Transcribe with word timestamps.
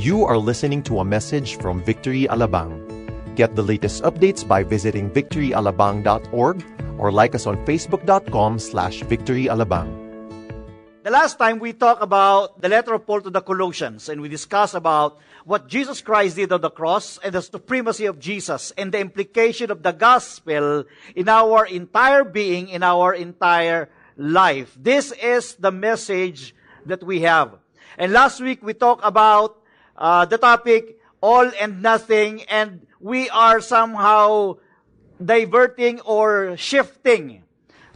You 0.00 0.24
are 0.24 0.40
listening 0.40 0.80
to 0.88 1.00
a 1.00 1.04
message 1.04 1.60
from 1.60 1.84
Victory 1.84 2.24
Alabang. 2.24 2.72
Get 3.36 3.52
the 3.52 3.60
latest 3.60 4.00
updates 4.00 4.40
by 4.40 4.64
visiting 4.64 5.12
victoryalabang.org 5.12 6.56
or 6.96 7.12
like 7.12 7.34
us 7.34 7.44
on 7.44 7.60
facebook.com 7.68 8.58
slash 8.58 9.04
victoryalabang. 9.04 9.92
The 11.04 11.12
last 11.12 11.36
time 11.36 11.60
we 11.60 11.76
talked 11.76 12.00
about 12.00 12.64
the 12.64 12.72
letter 12.72 12.96
of 12.96 13.04
Paul 13.04 13.20
to 13.20 13.28
the 13.28 13.44
Colossians 13.44 14.08
and 14.08 14.24
we 14.24 14.32
discussed 14.32 14.72
about 14.72 15.20
what 15.44 15.68
Jesus 15.68 16.00
Christ 16.00 16.36
did 16.36 16.50
on 16.50 16.62
the 16.64 16.72
cross 16.72 17.20
and 17.20 17.36
the 17.36 17.44
supremacy 17.44 18.06
of 18.06 18.18
Jesus 18.18 18.72
and 18.80 18.96
the 18.96 19.04
implication 19.04 19.70
of 19.70 19.82
the 19.82 19.92
gospel 19.92 20.88
in 21.14 21.28
our 21.28 21.66
entire 21.66 22.24
being, 22.24 22.72
in 22.72 22.82
our 22.82 23.12
entire 23.12 23.90
life. 24.16 24.72
This 24.80 25.12
is 25.12 25.60
the 25.60 25.70
message 25.70 26.56
that 26.86 27.04
we 27.04 27.20
have. 27.20 27.60
And 27.98 28.16
last 28.16 28.40
week 28.40 28.64
we 28.64 28.72
talked 28.72 29.04
about 29.04 29.59
uh, 30.00 30.24
the 30.24 30.38
topic 30.38 30.98
all 31.20 31.50
and 31.60 31.82
nothing 31.82 32.42
and 32.44 32.86
we 32.98 33.28
are 33.30 33.60
somehow 33.60 34.56
diverting 35.22 36.00
or 36.00 36.56
shifting 36.56 37.42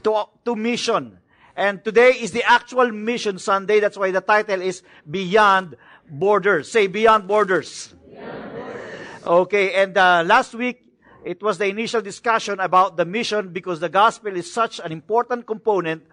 to, 0.02 0.24
to 0.44 0.54
mission. 0.54 1.18
And 1.56 1.82
today 1.82 2.10
is 2.10 2.32
the 2.32 2.42
actual 2.42 2.90
mission 2.90 3.38
Sunday. 3.38 3.80
That's 3.80 3.96
why 3.96 4.10
the 4.10 4.20
title 4.20 4.60
is 4.60 4.82
Beyond 5.08 5.76
Borders. 6.10 6.70
Say 6.70 6.86
Beyond 6.86 7.26
Borders. 7.26 7.94
Beyond 8.10 8.52
borders. 8.52 9.26
Okay, 9.26 9.74
and 9.74 9.96
uh, 9.96 10.24
last 10.26 10.54
week 10.54 10.84
it 11.24 11.42
was 11.42 11.56
the 11.58 11.66
initial 11.66 12.02
discussion 12.02 12.60
about 12.60 12.96
the 12.96 13.04
mission 13.04 13.48
because 13.50 13.80
the 13.80 13.88
gospel 13.88 14.36
is 14.36 14.52
such 14.52 14.80
an 14.80 14.92
important 14.92 15.46
component 15.46 16.04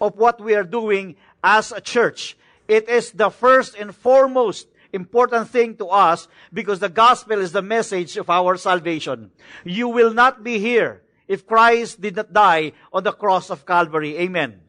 of 0.00 0.16
what 0.16 0.40
we 0.40 0.54
are 0.54 0.64
doing 0.64 1.16
as 1.42 1.72
a 1.72 1.80
church. 1.80 2.36
It 2.68 2.88
is 2.88 3.10
the 3.10 3.30
first 3.30 3.74
and 3.74 3.94
foremost 3.94 4.68
important 4.92 5.48
thing 5.48 5.76
to 5.76 5.86
us 5.86 6.28
because 6.52 6.78
the 6.78 6.88
gospel 6.88 7.38
is 7.40 7.52
the 7.52 7.62
message 7.62 8.16
of 8.16 8.30
our 8.30 8.56
salvation. 8.56 9.30
You 9.64 9.88
will 9.88 10.12
not 10.12 10.42
be 10.42 10.58
here 10.58 11.02
if 11.28 11.46
Christ 11.46 12.00
did 12.00 12.16
not 12.16 12.32
die 12.32 12.72
on 12.92 13.04
the 13.04 13.12
cross 13.12 13.50
of 13.50 13.64
Calvary. 13.64 14.18
Amen. 14.18 14.60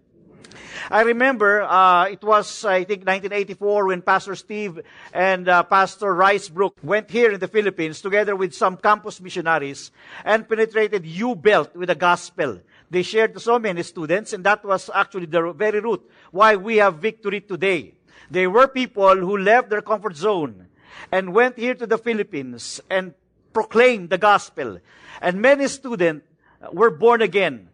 I 0.89 1.01
remember 1.01 1.61
uh, 1.61 2.05
it 2.05 2.23
was 2.23 2.65
I 2.65 2.83
think 2.83 3.05
1984 3.05 3.87
when 3.87 4.01
Pastor 4.01 4.35
Steve 4.35 4.79
and 5.13 5.47
uh, 5.47 5.63
Pastor 5.63 6.13
Rice 6.13 6.49
Broocks 6.49 6.83
went 6.83 7.09
here 7.09 7.31
in 7.31 7.39
the 7.39 7.47
Philippines 7.47 8.01
together 8.01 8.35
with 8.35 8.53
some 8.53 8.77
campus 8.77 9.21
missionaries 9.21 9.91
and 10.25 10.47
penetrated 10.47 11.05
U 11.05 11.35
Belt 11.35 11.75
with 11.75 11.87
the 11.87 11.95
gospel. 11.95 12.59
They 12.89 13.03
shared 13.03 13.33
to 13.35 13.39
so 13.39 13.57
many 13.57 13.83
students, 13.83 14.33
and 14.33 14.43
that 14.43 14.65
was 14.65 14.89
actually 14.93 15.27
the 15.27 15.53
very 15.53 15.79
root 15.79 16.03
why 16.31 16.57
we 16.57 16.77
have 16.77 16.95
victory 16.95 17.39
today. 17.39 17.95
They 18.31 18.47
were 18.47 18.67
people 18.67 19.17
who 19.17 19.37
left 19.37 19.69
their 19.69 19.81
comfort 19.81 20.15
zone 20.15 20.67
and 21.11 21.33
went 21.33 21.59
here 21.59 21.75
to 21.75 21.85
the 21.85 21.97
Philippines 21.97 22.79
and 22.89 23.13
proclaimed 23.51 24.09
the 24.09 24.17
gospel. 24.17 24.79
And 25.21 25.41
many 25.41 25.67
students 25.67 26.25
were 26.71 26.89
born 26.89 27.21
again. 27.21 27.67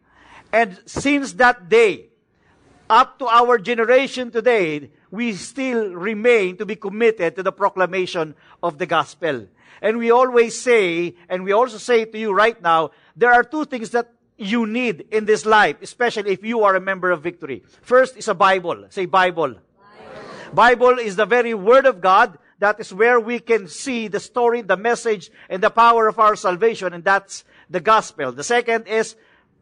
And 0.51 0.79
since 0.85 1.33
that 1.33 1.69
day, 1.69 2.07
up 2.89 3.19
to 3.19 3.27
our 3.27 3.59
generation 3.59 4.31
today, 4.31 4.89
we 5.11 5.33
still 5.33 5.93
remain 5.93 6.57
to 6.57 6.65
be 6.65 6.75
committed 6.75 7.35
to 7.35 7.43
the 7.43 7.51
proclamation 7.51 8.33
of 8.63 8.79
the 8.79 8.87
gospel. 8.87 9.47
And 9.81 9.99
we 9.99 10.09
always 10.09 10.59
say, 10.59 11.13
and 11.29 11.43
we 11.43 11.51
also 11.51 11.77
say 11.77 12.05
to 12.05 12.17
you 12.17 12.33
right 12.33 12.59
now, 12.61 12.91
there 13.15 13.31
are 13.31 13.43
two 13.43 13.65
things 13.65 13.91
that 13.91 14.11
you 14.37 14.65
need 14.65 15.05
in 15.11 15.25
this 15.25 15.45
life, 15.45 15.77
especially 15.81 16.31
if 16.31 16.43
you 16.43 16.63
are 16.63 16.75
a 16.75 16.81
member 16.81 17.11
of 17.11 17.21
Victory. 17.21 17.63
First 17.81 18.17
is 18.17 18.27
a 18.27 18.33
Bible. 18.33 18.87
Say 18.89 19.05
Bible. 19.05 19.55
Bible. 20.53 20.99
Is 20.99 21.15
the 21.15 21.25
very 21.25 21.53
Word 21.53 21.85
of 21.85 22.01
God. 22.01 22.37
That 22.59 22.79
is 22.79 22.93
where 22.93 23.19
we 23.19 23.39
can 23.39 23.67
see 23.67 24.07
the 24.07 24.19
story, 24.19 24.61
the 24.61 24.77
message, 24.77 25.29
and 25.49 25.61
the 25.61 25.69
power 25.69 26.07
of 26.07 26.17
our 26.17 26.35
salvation, 26.35 26.93
and 26.93 27.03
that's 27.03 27.45
the 27.69 27.79
gospel. 27.79 28.31
The 28.31 28.43
second 28.43 28.87
is 28.87 29.15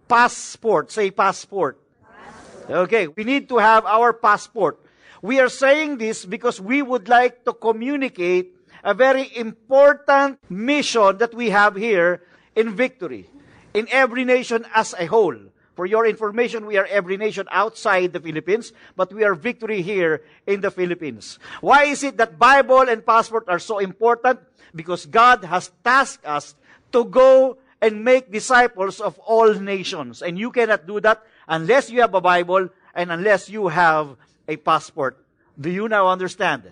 passport. 0.07 0.91
Say 0.91 1.11
passport. 1.11 1.77
passport. 2.01 2.71
Okay, 2.87 3.07
we 3.07 3.23
need 3.23 3.49
to 3.49 3.57
have 3.57 3.85
our 3.85 4.13
passport. 4.13 4.79
We 5.21 5.39
are 5.39 5.49
saying 5.49 5.97
this 5.97 6.23
because 6.23 6.61
we 6.61 6.81
would 6.81 7.09
like 7.09 7.43
to 7.45 7.53
communicate 7.53 8.55
a 8.83 8.93
very 8.93 9.35
important 9.35 10.39
mission 10.49 11.17
that 11.17 11.33
we 11.33 11.49
have 11.49 11.75
here 11.75 12.21
in 12.55 12.75
Victory 12.75 13.27
in 13.73 13.87
every 13.91 14.23
nation 14.23 14.65
as 14.73 14.93
a 14.97 15.07
whole. 15.07 15.35
For 15.75 15.85
your 15.85 16.07
information, 16.07 16.65
we 16.65 16.77
are 16.77 16.85
every 16.85 17.17
nation 17.17 17.47
outside 17.51 18.13
the 18.13 18.19
Philippines, 18.19 18.71
but 18.95 19.11
we 19.11 19.23
are 19.23 19.35
victory 19.35 19.81
here 19.81 20.23
in 20.47 20.61
the 20.61 20.71
Philippines. 20.71 21.37
Why 21.59 21.83
is 21.83 22.01
it 22.03 22.15
that 22.17 22.39
Bible 22.39 22.87
and 22.87 23.05
passport 23.05 23.45
are 23.49 23.59
so 23.59 23.79
important? 23.79 24.39
Because 24.73 25.05
God 25.05 25.43
has 25.43 25.71
tasked 25.83 26.25
us 26.25 26.55
to 26.93 27.03
go 27.03 27.57
and 27.81 28.03
make 28.03 28.31
disciples 28.31 29.01
of 29.01 29.19
all 29.19 29.53
nations. 29.53 30.21
And 30.21 30.39
you 30.39 30.49
cannot 30.49 30.87
do 30.87 31.01
that 31.01 31.21
unless 31.47 31.91
you 31.91 31.99
have 32.01 32.15
a 32.15 32.21
Bible 32.21 32.69
and 32.95 33.11
unless 33.11 33.49
you 33.49 33.67
have 33.67 34.15
a 34.47 34.55
passport. 34.55 35.19
Do 35.59 35.69
you 35.69 35.87
now 35.89 36.07
understand? 36.07 36.63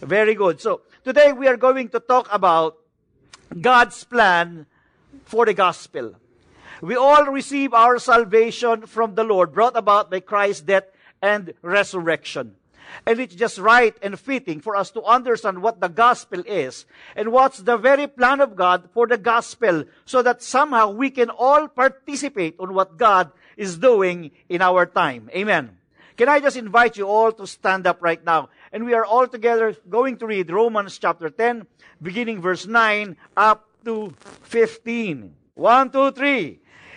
Very 0.00 0.34
good. 0.34 0.60
So, 0.60 0.80
today 1.04 1.32
we 1.32 1.46
are 1.46 1.56
going 1.56 1.90
to 1.90 2.00
talk 2.00 2.28
about 2.32 2.78
God's 3.60 4.02
plan 4.04 4.66
for 5.24 5.44
the 5.44 5.54
gospel. 5.54 6.16
We 6.84 6.96
all 6.96 7.24
receive 7.32 7.72
our 7.72 7.98
salvation 7.98 8.84
from 8.84 9.14
the 9.14 9.24
Lord, 9.24 9.54
brought 9.54 9.74
about 9.74 10.10
by 10.10 10.20
Christ's 10.20 10.60
death 10.60 10.84
and 11.22 11.54
resurrection. 11.62 12.56
And 13.06 13.18
it's 13.18 13.34
just 13.34 13.56
right 13.56 13.96
and 14.02 14.20
fitting 14.20 14.60
for 14.60 14.76
us 14.76 14.90
to 14.90 15.02
understand 15.02 15.62
what 15.62 15.80
the 15.80 15.88
gospel 15.88 16.40
is 16.44 16.84
and 17.16 17.32
what's 17.32 17.60
the 17.60 17.78
very 17.78 18.06
plan 18.06 18.42
of 18.42 18.54
God 18.54 18.90
for 18.92 19.06
the 19.06 19.16
gospel 19.16 19.84
so 20.04 20.20
that 20.20 20.42
somehow 20.42 20.90
we 20.90 21.08
can 21.08 21.30
all 21.30 21.68
participate 21.68 22.56
on 22.60 22.74
what 22.74 22.98
God 22.98 23.32
is 23.56 23.78
doing 23.78 24.30
in 24.50 24.60
our 24.60 24.84
time. 24.84 25.30
Amen. 25.34 25.78
Can 26.18 26.28
I 26.28 26.38
just 26.38 26.58
invite 26.58 26.98
you 26.98 27.08
all 27.08 27.32
to 27.32 27.46
stand 27.46 27.86
up 27.86 28.02
right 28.02 28.22
now? 28.22 28.50
And 28.72 28.84
we 28.84 28.92
are 28.92 29.06
all 29.06 29.26
together 29.26 29.74
going 29.88 30.18
to 30.18 30.26
read 30.26 30.50
Romans 30.50 30.98
chapter 30.98 31.30
10, 31.30 31.66
beginning 32.02 32.42
verse 32.42 32.66
9 32.66 33.16
up 33.38 33.64
to 33.86 34.12
15. 34.42 35.32
One, 35.54 35.90
two, 35.90 36.10
three. 36.10 36.60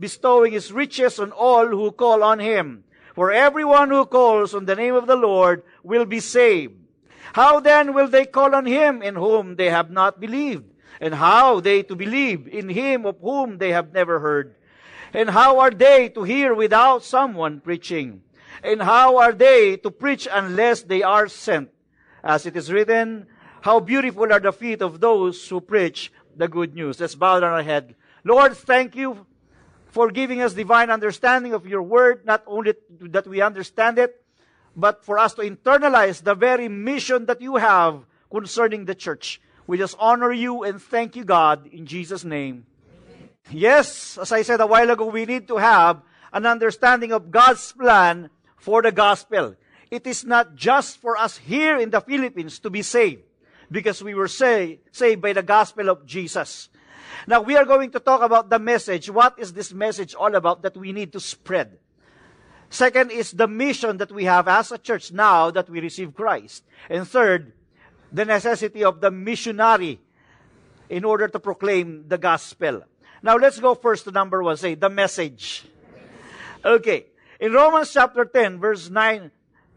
bestowing 0.00 0.52
his 0.52 0.72
riches 0.72 1.20
on 1.20 1.30
all 1.30 1.68
who 1.68 1.92
call 1.92 2.22
on 2.22 2.40
him. 2.40 2.82
For 3.14 3.30
everyone 3.30 3.90
who 3.90 4.06
calls 4.06 4.54
on 4.54 4.64
the 4.64 4.74
name 4.74 4.94
of 4.94 5.06
the 5.06 5.16
Lord 5.16 5.62
will 5.82 6.06
be 6.06 6.20
saved. 6.20 6.74
How 7.34 7.60
then 7.60 7.94
will 7.94 8.08
they 8.08 8.24
call 8.24 8.54
on 8.54 8.66
him 8.66 9.02
in 9.02 9.14
whom 9.14 9.56
they 9.56 9.70
have 9.70 9.90
not 9.90 10.18
believed? 10.18 10.64
And 11.00 11.14
how 11.14 11.60
they 11.60 11.82
to 11.84 11.94
believe 11.94 12.48
in 12.48 12.68
him 12.68 13.06
of 13.06 13.20
whom 13.20 13.58
they 13.58 13.72
have 13.72 13.92
never 13.92 14.18
heard? 14.20 14.56
And 15.12 15.30
how 15.30 15.58
are 15.58 15.70
they 15.70 16.08
to 16.10 16.24
hear 16.24 16.54
without 16.54 17.04
someone 17.04 17.60
preaching? 17.60 18.22
And 18.62 18.82
how 18.82 19.18
are 19.18 19.32
they 19.32 19.76
to 19.78 19.90
preach 19.90 20.28
unless 20.30 20.82
they 20.82 21.02
are 21.02 21.28
sent? 21.28 21.70
As 22.22 22.46
it 22.46 22.56
is 22.56 22.72
written, 22.72 23.26
how 23.62 23.80
beautiful 23.80 24.32
are 24.32 24.40
the 24.40 24.52
feet 24.52 24.82
of 24.82 25.00
those 25.00 25.48
who 25.48 25.60
preach 25.60 26.12
the 26.36 26.48
good 26.48 26.74
news. 26.74 27.00
Let's 27.00 27.14
bow 27.14 27.40
down 27.40 27.52
our 27.52 27.62
head. 27.62 27.94
Lord, 28.24 28.56
thank 28.56 28.96
you 28.96 29.26
for 29.90 30.10
giving 30.10 30.40
us 30.40 30.54
divine 30.54 30.90
understanding 30.90 31.52
of 31.52 31.66
your 31.66 31.82
word, 31.82 32.24
not 32.24 32.42
only 32.46 32.74
that 33.00 33.26
we 33.26 33.42
understand 33.42 33.98
it, 33.98 34.24
but 34.76 35.04
for 35.04 35.18
us 35.18 35.34
to 35.34 35.42
internalize 35.42 36.22
the 36.22 36.34
very 36.34 36.68
mission 36.68 37.26
that 37.26 37.40
you 37.40 37.56
have 37.56 38.06
concerning 38.30 38.84
the 38.84 38.94
church. 38.94 39.40
We 39.66 39.78
just 39.78 39.96
honor 39.98 40.32
you 40.32 40.62
and 40.62 40.80
thank 40.80 41.16
you, 41.16 41.24
God, 41.24 41.66
in 41.66 41.86
Jesus' 41.86 42.24
name. 42.24 42.66
Amen. 43.16 43.28
Yes, 43.50 44.16
as 44.18 44.32
I 44.32 44.42
said 44.42 44.60
a 44.60 44.66
while 44.66 44.90
ago, 44.90 45.06
we 45.06 45.26
need 45.26 45.48
to 45.48 45.56
have 45.56 46.02
an 46.32 46.46
understanding 46.46 47.12
of 47.12 47.30
God's 47.30 47.72
plan 47.72 48.30
for 48.56 48.82
the 48.82 48.92
gospel. 48.92 49.56
It 49.90 50.06
is 50.06 50.24
not 50.24 50.54
just 50.54 50.98
for 50.98 51.16
us 51.16 51.38
here 51.38 51.76
in 51.78 51.90
the 51.90 52.00
Philippines 52.00 52.60
to 52.60 52.70
be 52.70 52.82
saved 52.82 53.22
because 53.70 54.02
we 54.02 54.14
were 54.14 54.28
saved 54.28 55.20
by 55.20 55.32
the 55.32 55.42
gospel 55.42 55.88
of 55.88 56.06
Jesus. 56.06 56.68
Now 57.26 57.40
we 57.42 57.56
are 57.56 57.64
going 57.64 57.90
to 57.92 58.00
talk 58.00 58.22
about 58.22 58.50
the 58.50 58.58
message. 58.58 59.10
What 59.10 59.38
is 59.38 59.52
this 59.52 59.72
message 59.72 60.14
all 60.14 60.34
about 60.34 60.62
that 60.62 60.76
we 60.76 60.92
need 60.92 61.12
to 61.12 61.20
spread? 61.20 61.78
Second 62.70 63.10
is 63.10 63.32
the 63.32 63.48
mission 63.48 63.96
that 63.98 64.12
we 64.12 64.24
have 64.24 64.46
as 64.46 64.70
a 64.70 64.78
church 64.78 65.10
now 65.12 65.50
that 65.50 65.68
we 65.68 65.80
receive 65.80 66.14
Christ. 66.14 66.64
And 66.88 67.06
third, 67.06 67.52
the 68.12 68.24
necessity 68.24 68.84
of 68.84 69.00
the 69.00 69.10
missionary 69.10 70.00
in 70.88 71.04
order 71.04 71.28
to 71.28 71.38
proclaim 71.38 72.04
the 72.08 72.18
gospel. 72.18 72.82
Now 73.22 73.36
let's 73.36 73.58
go 73.58 73.74
first 73.74 74.04
to 74.04 74.10
number 74.10 74.42
one. 74.42 74.56
Say, 74.56 74.74
the 74.74 74.88
message. 74.88 75.66
Okay. 76.64 77.06
In 77.40 77.52
Romans 77.52 77.92
chapter 77.92 78.24
10, 78.24 78.60
verse 78.60 78.90
9, 78.90 79.30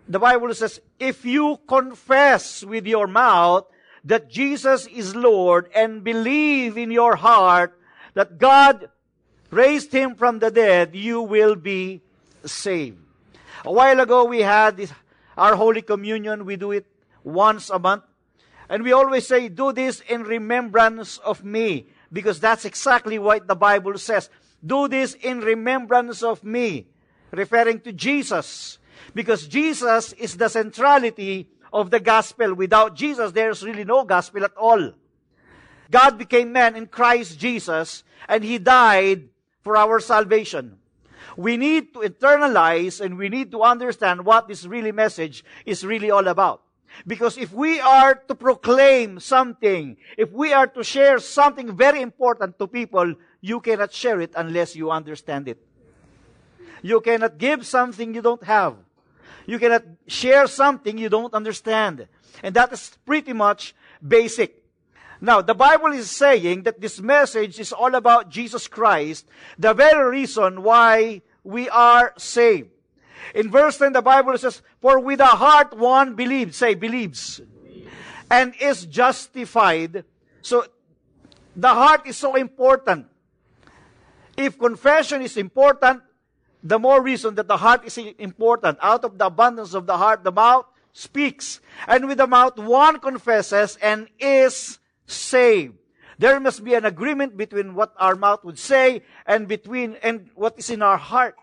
the 0.08 0.20
Bible 0.20 0.54
says, 0.54 0.82
if 1.00 1.26
you 1.26 1.60
confess 1.68 2.64
with 2.64 2.86
your 2.86 3.08
mouth 3.08 3.66
that 4.04 4.30
Jesus 4.30 4.88
is 4.88 5.16
Lord 5.16 5.70
and 5.76 6.04
believe 6.04 6.78
in 6.78 6.92
your 6.92 7.16
heart 7.16 7.80
that 8.14 8.38
God 8.38 8.90
raised 9.50 9.92
him 9.92 10.16
from 10.16 10.40
the 10.40 10.52
dead, 10.52 10.96
you 10.96 11.22
will 11.22 11.56
be 11.56 12.02
saved. 12.46 12.98
A 13.66 13.72
while 13.72 14.00
ago, 14.00 14.26
we 14.26 14.42
had 14.42 14.78
this, 14.78 14.92
our 15.38 15.56
Holy 15.56 15.82
Communion. 15.82 16.46
We 16.46 16.58
do 16.58 16.72
it 16.72 16.86
once 17.24 17.70
a 17.70 17.80
month. 17.80 18.04
And 18.70 18.84
we 18.84 18.92
always 18.92 19.28
say, 19.28 19.50
do 19.50 19.72
this 19.72 20.02
in 20.02 20.24
remembrance 20.24 21.18
of 21.20 21.44
me. 21.44 21.88
Because 22.12 22.40
that's 22.40 22.66
exactly 22.66 23.20
what 23.20 23.48
the 23.48 23.56
Bible 23.56 23.98
says. 23.98 24.30
Do 24.66 24.88
this 24.88 25.14
in 25.14 25.40
remembrance 25.40 26.24
of 26.24 26.44
me. 26.44 26.88
Referring 27.32 27.80
to 27.82 27.94
Jesus. 27.94 28.80
Because 29.14 29.48
Jesus 29.48 30.14
is 30.14 30.38
the 30.38 30.50
centrality 30.50 31.48
of 31.74 31.90
the 31.90 32.00
gospel. 32.00 32.54
Without 32.54 32.96
Jesus, 32.96 33.32
there's 33.32 33.64
really 33.64 33.84
no 33.84 34.06
gospel 34.06 34.46
at 34.46 34.56
all. 34.56 34.94
God 35.92 36.18
became 36.18 36.54
man 36.54 36.76
in 36.76 36.88
Christ 36.88 37.40
Jesus, 37.40 38.04
and 38.30 38.44
He 38.44 38.58
died 38.60 39.30
for 39.64 39.76
our 39.76 40.00
salvation. 40.00 40.78
We 41.36 41.58
need 41.58 41.94
to 41.94 42.02
internalize 42.02 43.02
and 43.02 43.18
we 43.18 43.28
need 43.28 43.52
to 43.52 43.64
understand 43.64 44.24
what 44.24 44.48
this 44.48 44.66
really 44.66 44.92
message 44.92 45.44
is 45.66 45.86
really 45.86 46.12
all 46.12 46.28
about. 46.28 46.62
Because 47.08 47.38
if 47.38 47.52
we 47.52 47.80
are 47.80 48.14
to 48.14 48.36
proclaim 48.36 49.20
something, 49.20 49.98
if 50.16 50.32
we 50.32 50.54
are 50.54 50.68
to 50.68 50.84
share 50.84 51.18
something 51.18 51.76
very 51.76 52.02
important 52.02 52.60
to 52.60 52.68
people, 52.68 53.16
you 53.42 53.60
cannot 53.62 53.92
share 53.92 54.22
it 54.22 54.34
unless 54.36 54.76
you 54.76 54.92
understand 54.92 55.48
it. 55.48 55.58
You 56.84 57.02
cannot 57.02 57.40
give 57.40 57.66
something 57.66 58.14
you 58.14 58.22
don't 58.22 58.44
have. 58.44 58.76
You 59.46 59.60
cannot 59.60 59.84
share 60.08 60.48
something 60.48 60.98
you 60.98 61.10
don't 61.10 61.34
understand. 61.34 62.08
And 62.42 62.56
that 62.56 62.72
is 62.72 62.98
pretty 63.06 63.34
much 63.34 63.76
basic. 64.06 64.64
Now, 65.22 65.42
the 65.42 65.54
Bible 65.54 65.94
is 65.94 66.12
saying 66.12 66.64
that 66.64 66.82
this 66.82 67.00
message 67.00 67.60
is 67.60 67.72
all 67.72 67.96
about 67.96 68.30
Jesus 68.30 68.68
Christ, 68.68 69.26
the 69.58 69.74
very 69.74 70.10
reason 70.10 70.64
why 70.64 71.22
we 71.44 71.70
are 71.70 72.14
saved. 72.18 72.70
In 73.34 73.50
verse 73.50 73.78
10, 73.78 73.94
the 73.94 74.02
Bible 74.02 74.38
says, 74.38 74.62
For 74.82 75.00
with 75.00 75.20
the 75.20 75.26
heart 75.26 75.78
one 75.78 76.16
believes, 76.16 76.58
say, 76.58 76.76
believes, 76.76 77.40
and 78.30 78.54
is 78.60 78.86
justified. 78.86 80.04
So, 80.42 80.66
the 81.56 81.70
heart 81.70 82.06
is 82.06 82.18
so 82.18 82.36
important. 82.36 83.08
If 84.36 84.58
confession 84.58 85.22
is 85.22 85.38
important, 85.38 86.02
the 86.64 86.80
more 86.80 87.02
reason 87.02 87.36
that 87.36 87.48
the 87.48 87.58
heart 87.58 87.86
is 87.86 87.98
important. 87.98 88.80
Out 88.82 89.04
of 89.04 89.18
the 89.18 89.26
abundance 89.26 89.74
of 89.74 89.86
the 89.86 89.98
heart, 89.98 90.24
the 90.24 90.32
mouth 90.32 90.66
speaks. 90.94 91.60
And 91.88 92.08
with 92.08 92.18
the 92.18 92.28
mouth, 92.28 92.58
one 92.58 93.00
confesses 93.00 93.78
and 93.82 94.08
is 94.18 94.80
saved. 95.06 95.76
There 96.18 96.40
must 96.40 96.64
be 96.64 96.74
an 96.76 96.86
agreement 96.86 97.36
between 97.36 97.76
what 97.76 97.94
our 97.98 98.16
mouth 98.16 98.44
would 98.46 98.60
say 98.60 99.04
and 99.26 99.48
between, 99.48 99.98
and 100.02 100.30
what 100.36 100.58
is 100.58 100.70
in 100.70 100.82
our 100.82 100.98
heart. 100.98 101.36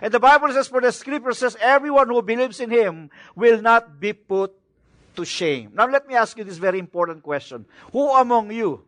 And 0.00 0.12
the 0.12 0.18
Bible 0.18 0.50
says, 0.50 0.66
for 0.66 0.80
the 0.80 0.90
scripture 0.90 1.32
says, 1.32 1.56
everyone 1.60 2.08
who 2.08 2.20
believes 2.22 2.58
in 2.58 2.70
him 2.70 3.10
will 3.36 3.62
not 3.62 4.00
be 4.00 4.12
put 4.12 4.52
to 5.14 5.24
shame. 5.24 5.70
Now 5.74 5.86
let 5.86 6.08
me 6.08 6.14
ask 6.14 6.36
you 6.36 6.42
this 6.42 6.56
very 6.56 6.80
important 6.80 7.22
question. 7.22 7.66
Who 7.92 8.10
among 8.10 8.50
you 8.50 8.82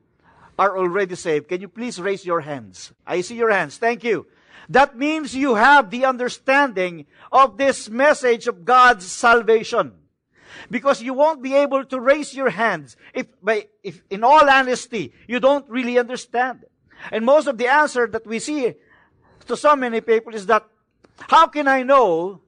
are 0.59 0.77
already 0.77 1.15
saved? 1.15 1.49
Can 1.49 1.61
you 1.61 1.69
please 1.69 2.00
raise 2.00 2.27
your 2.27 2.41
hands? 2.41 2.93
I 3.07 3.21
see 3.21 3.37
your 3.37 3.50
hands. 3.50 3.77
Thank 3.77 4.03
you. 4.03 4.27
That 4.69 4.96
means 4.96 5.34
you 5.34 5.55
have 5.55 5.90
the 5.90 6.05
understanding 6.05 7.06
of 7.31 7.58
this 7.58 7.90
message 7.90 8.46
of 8.46 8.64
God's 8.64 9.06
salvation. 9.06 9.93
Because 10.70 11.02
you 11.02 11.12
won't 11.12 11.43
be 11.43 11.55
able 11.55 11.84
to 11.84 12.00
raise 12.00 12.34
your 12.34 12.50
hands 12.50 12.96
if, 13.12 13.26
if 13.82 14.02
in 14.08 14.25
all 14.25 14.49
honesty, 14.49 15.12
you 15.26 15.40
don't 15.40 15.69
really 15.69 15.99
understand. 15.99 16.64
And 17.11 17.25
most 17.25 17.46
of 17.46 17.58
the 17.58 17.66
answer 17.66 18.06
that 18.06 18.26
we 18.26 18.38
see 18.38 18.75
to 19.46 19.56
so 19.56 19.76
many 19.76 20.00
people 20.00 20.34
is 20.34 20.46
that, 20.46 20.64
how 21.19 21.49
can 21.49 21.69
I 21.69 21.82
know 21.82 22.40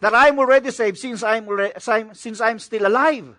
that 0.00 0.14
I'm 0.14 0.38
already 0.38 0.70
saved 0.70 0.98
since 0.98 1.22
I'm, 1.22 1.46
since 2.14 2.40
I'm 2.40 2.58
still 2.58 2.86
alive? 2.86 3.36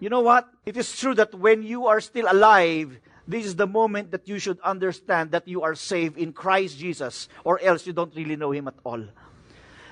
You 0.00 0.08
know 0.08 0.20
what? 0.20 0.48
It 0.64 0.76
is 0.76 0.98
true 0.98 1.14
that 1.14 1.34
when 1.34 1.62
you 1.62 1.86
are 1.86 2.00
still 2.00 2.26
alive, 2.28 2.98
this 3.28 3.44
is 3.44 3.56
the 3.56 3.66
moment 3.66 4.12
that 4.12 4.28
you 4.28 4.38
should 4.38 4.60
understand 4.60 5.32
that 5.32 5.48
you 5.48 5.62
are 5.62 5.74
saved 5.74 6.16
in 6.16 6.32
Christ 6.32 6.78
Jesus, 6.78 7.28
or 7.44 7.60
else 7.60 7.86
you 7.86 7.92
don't 7.92 8.14
really 8.14 8.36
know 8.36 8.52
Him 8.52 8.68
at 8.68 8.74
all. 8.84 9.02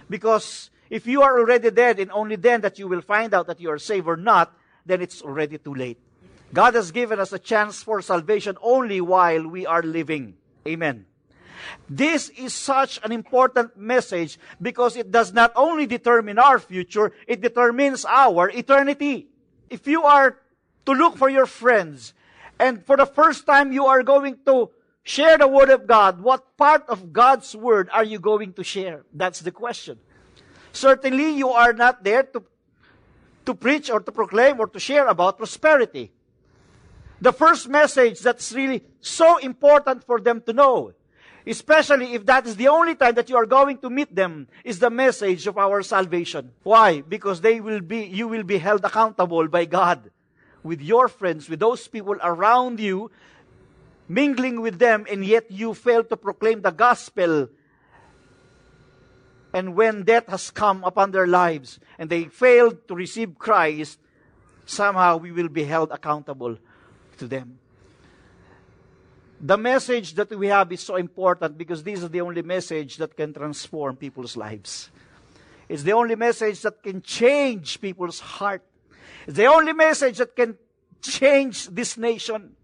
Because 0.08 0.70
if 0.90 1.06
you 1.06 1.22
are 1.22 1.38
already 1.38 1.70
dead 1.70 1.98
and 1.98 2.12
only 2.12 2.36
then 2.36 2.60
that 2.60 2.78
you 2.78 2.86
will 2.86 3.00
find 3.00 3.34
out 3.34 3.46
that 3.48 3.60
you 3.60 3.70
are 3.70 3.78
saved 3.78 4.06
or 4.06 4.16
not, 4.16 4.54
then 4.86 5.00
it's 5.00 5.22
already 5.22 5.58
too 5.58 5.74
late. 5.74 5.98
God 6.52 6.74
has 6.74 6.92
given 6.92 7.18
us 7.18 7.32
a 7.32 7.38
chance 7.38 7.82
for 7.82 8.00
salvation 8.00 8.56
only 8.62 9.00
while 9.00 9.48
we 9.48 9.66
are 9.66 9.82
living. 9.82 10.36
Amen. 10.68 11.06
This 11.88 12.28
is 12.30 12.54
such 12.54 13.00
an 13.02 13.10
important 13.10 13.76
message 13.76 14.38
because 14.60 14.96
it 14.96 15.10
does 15.10 15.32
not 15.32 15.52
only 15.56 15.86
determine 15.86 16.38
our 16.38 16.58
future, 16.58 17.12
it 17.26 17.40
determines 17.40 18.04
our 18.04 18.50
eternity. 18.50 19.28
If 19.70 19.86
you 19.86 20.04
are 20.04 20.38
to 20.86 20.92
look 20.92 21.16
for 21.16 21.28
your 21.28 21.46
friends, 21.46 22.14
and 22.58 22.84
for 22.84 22.96
the 22.96 23.06
first 23.06 23.46
time 23.46 23.72
you 23.72 23.86
are 23.86 24.02
going 24.02 24.38
to 24.46 24.70
share 25.02 25.38
the 25.38 25.48
Word 25.48 25.70
of 25.70 25.86
God, 25.86 26.20
what 26.20 26.56
part 26.56 26.84
of 26.88 27.12
God's 27.12 27.54
Word 27.54 27.88
are 27.92 28.04
you 28.04 28.18
going 28.18 28.52
to 28.54 28.64
share? 28.64 29.04
That's 29.12 29.40
the 29.40 29.50
question. 29.50 29.98
Certainly 30.72 31.36
you 31.36 31.50
are 31.50 31.72
not 31.72 32.02
there 32.02 32.22
to, 32.22 32.42
to 33.46 33.54
preach 33.54 33.90
or 33.90 34.00
to 34.00 34.12
proclaim 34.12 34.58
or 34.58 34.66
to 34.68 34.78
share 34.78 35.06
about 35.08 35.38
prosperity. 35.38 36.12
The 37.20 37.32
first 37.32 37.68
message 37.68 38.20
that's 38.20 38.52
really 38.52 38.82
so 39.00 39.38
important 39.38 40.04
for 40.04 40.20
them 40.20 40.42
to 40.42 40.52
know, 40.52 40.92
especially 41.46 42.14
if 42.14 42.26
that 42.26 42.46
is 42.46 42.56
the 42.56 42.68
only 42.68 42.94
time 42.94 43.14
that 43.14 43.28
you 43.30 43.36
are 43.36 43.46
going 43.46 43.78
to 43.78 43.90
meet 43.90 44.14
them, 44.14 44.48
is 44.64 44.78
the 44.78 44.90
message 44.90 45.46
of 45.46 45.58
our 45.58 45.82
salvation. 45.82 46.50
Why? 46.62 47.02
Because 47.02 47.40
they 47.40 47.60
will 47.60 47.80
be, 47.80 48.04
you 48.04 48.28
will 48.28 48.42
be 48.42 48.58
held 48.58 48.84
accountable 48.84 49.48
by 49.48 49.64
God 49.64 50.10
with 50.64 50.80
your 50.80 51.06
friends, 51.06 51.48
with 51.48 51.60
those 51.60 51.86
people 51.86 52.16
around 52.22 52.80
you, 52.80 53.10
mingling 54.08 54.60
with 54.60 54.80
them, 54.80 55.06
and 55.08 55.24
yet 55.24 55.50
you 55.50 55.74
fail 55.74 56.02
to 56.02 56.16
proclaim 56.16 56.62
the 56.62 56.72
gospel. 56.72 57.48
And 59.52 59.76
when 59.76 60.02
death 60.02 60.26
has 60.26 60.50
come 60.50 60.82
upon 60.82 61.12
their 61.12 61.28
lives 61.28 61.78
and 61.98 62.10
they 62.10 62.24
failed 62.24 62.88
to 62.88 62.94
receive 62.96 63.38
Christ, 63.38 64.00
somehow 64.66 65.18
we 65.18 65.30
will 65.30 65.48
be 65.48 65.62
held 65.62 65.92
accountable 65.92 66.58
to 67.18 67.28
them. 67.28 67.58
The 69.40 69.58
message 69.58 70.14
that 70.14 70.30
we 70.30 70.48
have 70.48 70.72
is 70.72 70.80
so 70.80 70.96
important 70.96 71.58
because 71.58 71.82
this 71.82 72.02
is 72.02 72.08
the 72.08 72.22
only 72.22 72.42
message 72.42 72.96
that 72.96 73.14
can 73.14 73.34
transform 73.34 73.96
people's 73.96 74.36
lives. 74.36 74.90
It's 75.68 75.82
the 75.82 75.92
only 75.92 76.16
message 76.16 76.62
that 76.62 76.82
can 76.82 77.02
change 77.02 77.80
people's 77.80 78.20
heart. 78.20 78.62
It's 79.26 79.36
the 79.36 79.46
only 79.46 79.72
message 79.72 80.18
that 80.18 80.36
can 80.36 80.56
change 81.02 81.68
this 81.68 81.96
nation. 81.96 82.56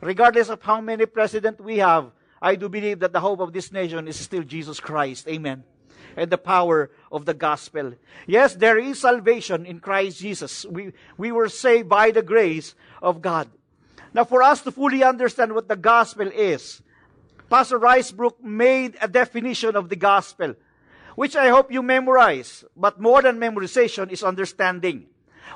Regardless 0.00 0.48
of 0.48 0.62
how 0.62 0.80
many 0.80 1.06
presidents 1.06 1.60
we 1.60 1.78
have, 1.78 2.10
I 2.40 2.56
do 2.56 2.68
believe 2.68 3.00
that 3.00 3.12
the 3.12 3.20
hope 3.20 3.40
of 3.40 3.52
this 3.52 3.72
nation 3.72 4.06
is 4.08 4.18
still 4.18 4.42
Jesus 4.42 4.78
Christ. 4.78 5.26
Amen. 5.28 5.64
And 6.16 6.30
the 6.30 6.38
power 6.38 6.90
of 7.10 7.24
the 7.24 7.34
gospel. 7.34 7.94
Yes, 8.26 8.54
there 8.54 8.78
is 8.78 9.00
salvation 9.00 9.66
in 9.66 9.80
Christ 9.80 10.18
Jesus. 10.18 10.64
We, 10.66 10.92
we 11.16 11.32
were 11.32 11.48
saved 11.48 11.88
by 11.88 12.10
the 12.10 12.22
grace 12.22 12.74
of 13.02 13.20
God. 13.20 13.48
Now, 14.14 14.24
for 14.24 14.42
us 14.42 14.62
to 14.62 14.70
fully 14.70 15.04
understand 15.04 15.54
what 15.54 15.68
the 15.68 15.76
gospel 15.76 16.28
is, 16.28 16.82
Pastor 17.50 17.78
Rice 17.78 18.12
Broocks 18.12 18.42
made 18.42 18.96
a 19.00 19.08
definition 19.08 19.76
of 19.76 19.88
the 19.88 19.96
gospel, 19.96 20.54
which 21.16 21.36
I 21.36 21.48
hope 21.48 21.70
you 21.70 21.82
memorize. 21.82 22.64
But 22.76 23.00
more 23.00 23.22
than 23.22 23.38
memorization 23.38 24.10
is 24.10 24.22
understanding. 24.22 25.06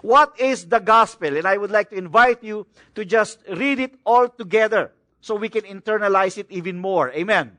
What 0.03 0.39
is 0.41 0.67
the 0.67 0.79
gospel? 0.79 1.37
And 1.37 1.47
I 1.47 1.57
would 1.57 1.71
like 1.71 1.91
to 1.91 1.97
invite 1.97 2.43
you 2.43 2.67
to 2.95 3.05
just 3.05 3.41
read 3.49 3.79
it 3.79 3.95
all 4.05 4.29
together 4.29 4.93
so 5.21 5.35
we 5.35 5.49
can 5.49 5.63
internalize 5.63 6.39
it 6.39 6.47
even 6.51 6.79
more. 6.79 7.11
Amen. 7.13 7.59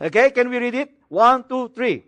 Okay, 0.00 0.30
can 0.30 0.50
we 0.50 0.58
read 0.58 0.74
it? 0.74 0.92
One, 1.08 1.44
two, 1.48 1.68
three. 1.70 2.04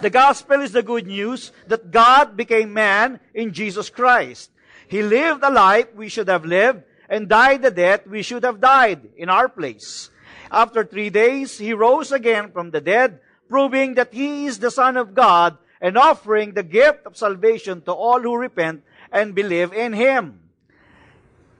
The 0.00 0.10
gospel 0.10 0.60
is 0.60 0.72
the 0.72 0.82
good 0.82 1.06
news 1.06 1.52
that 1.66 1.90
God 1.90 2.36
became 2.36 2.72
man 2.72 3.20
in 3.34 3.52
Jesus 3.52 3.88
Christ. 3.88 4.50
He 4.88 5.02
lived 5.02 5.42
a 5.42 5.50
life 5.50 5.94
we 5.94 6.08
should 6.08 6.28
have 6.28 6.44
lived 6.44 6.82
and 7.08 7.28
died 7.28 7.62
the 7.62 7.70
death 7.70 8.06
we 8.06 8.22
should 8.22 8.44
have 8.44 8.60
died 8.60 9.08
in 9.16 9.28
our 9.28 9.48
place. 9.48 10.10
After 10.50 10.84
three 10.84 11.10
days, 11.10 11.58
he 11.58 11.72
rose 11.72 12.12
again 12.12 12.50
from 12.50 12.70
the 12.70 12.80
dead, 12.80 13.20
proving 13.48 13.94
that 13.94 14.12
he 14.12 14.46
is 14.46 14.58
the 14.58 14.70
Son 14.70 14.96
of 14.96 15.14
God 15.14 15.56
and 15.80 15.96
offering 15.96 16.52
the 16.52 16.62
gift 16.62 17.06
of 17.06 17.16
salvation 17.16 17.80
to 17.82 17.92
all 17.92 18.20
who 18.20 18.36
repent 18.36 18.82
and 19.10 19.34
believe 19.34 19.72
in 19.72 19.92
him. 19.92 20.40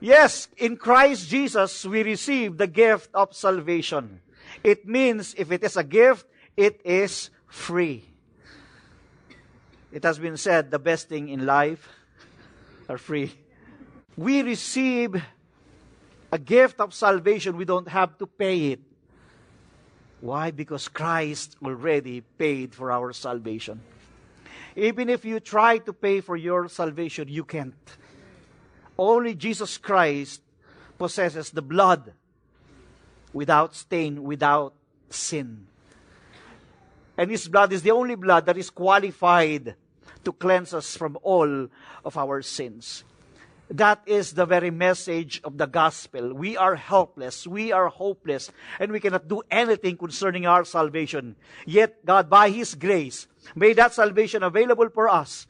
Yes, 0.01 0.49
in 0.57 0.77
Christ 0.77 1.29
Jesus, 1.29 1.85
we 1.85 2.03
receive 2.03 2.57
the 2.57 2.67
gift 2.67 3.11
of 3.15 3.35
salvation. 3.35 4.21
It 4.65 4.87
means 4.87 5.35
if 5.37 5.53
it 5.53 5.63
is 5.63 5.77
a 5.77 5.85
gift, 5.85 6.27
it 6.57 6.81
is 6.85 7.31
free. 7.47 8.05
It 9.93 10.05
has 10.05 10.19
been 10.19 10.37
said 10.37 10.71
the 10.71 10.79
best 10.79 11.09
thing 11.09 11.29
in 11.29 11.45
life 11.45 11.89
are 12.89 12.99
free. 12.99 13.33
We 14.17 14.43
receive 14.43 15.21
a 16.33 16.39
gift 16.39 16.81
of 16.81 16.95
salvation, 16.95 17.57
we 17.57 17.65
don't 17.65 17.89
have 17.89 18.17
to 18.19 18.27
pay 18.27 18.73
it. 18.73 18.81
Why? 20.21 20.51
Because 20.51 20.89
Christ 20.89 21.57
already 21.65 22.21
paid 22.21 22.75
for 22.75 22.93
our 22.93 23.13
salvation. 23.13 23.81
Even 24.81 25.11
if 25.11 25.27
you 25.27 25.41
try 25.41 25.77
to 25.77 25.93
pay 25.93 26.23
for 26.23 26.37
your 26.37 26.67
salvation, 26.67 27.29
you 27.29 27.45
can't. 27.45 27.75
Only 28.99 29.35
Jesus 29.35 29.77
Christ 29.77 30.41
possesses 30.97 31.51
the 31.51 31.61
blood 31.61 32.15
without 33.35 33.75
stain, 33.75 34.23
without 34.23 34.73
sin. 35.11 35.67
And 37.19 37.31
His 37.31 37.47
blood 37.47 37.75
is 37.75 37.83
the 37.83 37.91
only 37.91 38.15
blood 38.15 38.47
that 38.47 38.57
is 38.57 38.71
qualified 38.71 39.77
to 40.25 40.33
cleanse 40.33 40.73
us 40.73 40.97
from 40.97 41.19
all 41.23 41.69
of 42.03 42.17
our 42.17 42.41
sins. 42.41 43.05
That 43.71 44.03
is 44.05 44.33
the 44.33 44.47
very 44.47 44.73
message 44.73 45.41
of 45.45 45.57
the 45.57 45.67
gospel. 45.67 46.35
We 46.35 46.57
are 46.57 46.75
helpless, 46.75 47.47
we 47.47 47.71
are 47.71 47.87
hopeless, 47.87 48.51
and 48.81 48.91
we 48.91 48.99
cannot 48.99 49.29
do 49.29 49.43
anything 49.49 49.97
concerning 49.97 50.45
our 50.45 50.65
salvation. 50.65 51.37
Yet, 51.67 52.05
God, 52.05 52.29
by 52.29 52.51
His 52.51 52.75
grace, 52.75 53.29
made 53.55 53.77
that 53.77 53.95
salvation 53.95 54.43
available 54.43 54.91
for 54.91 55.09
us. 55.09 55.47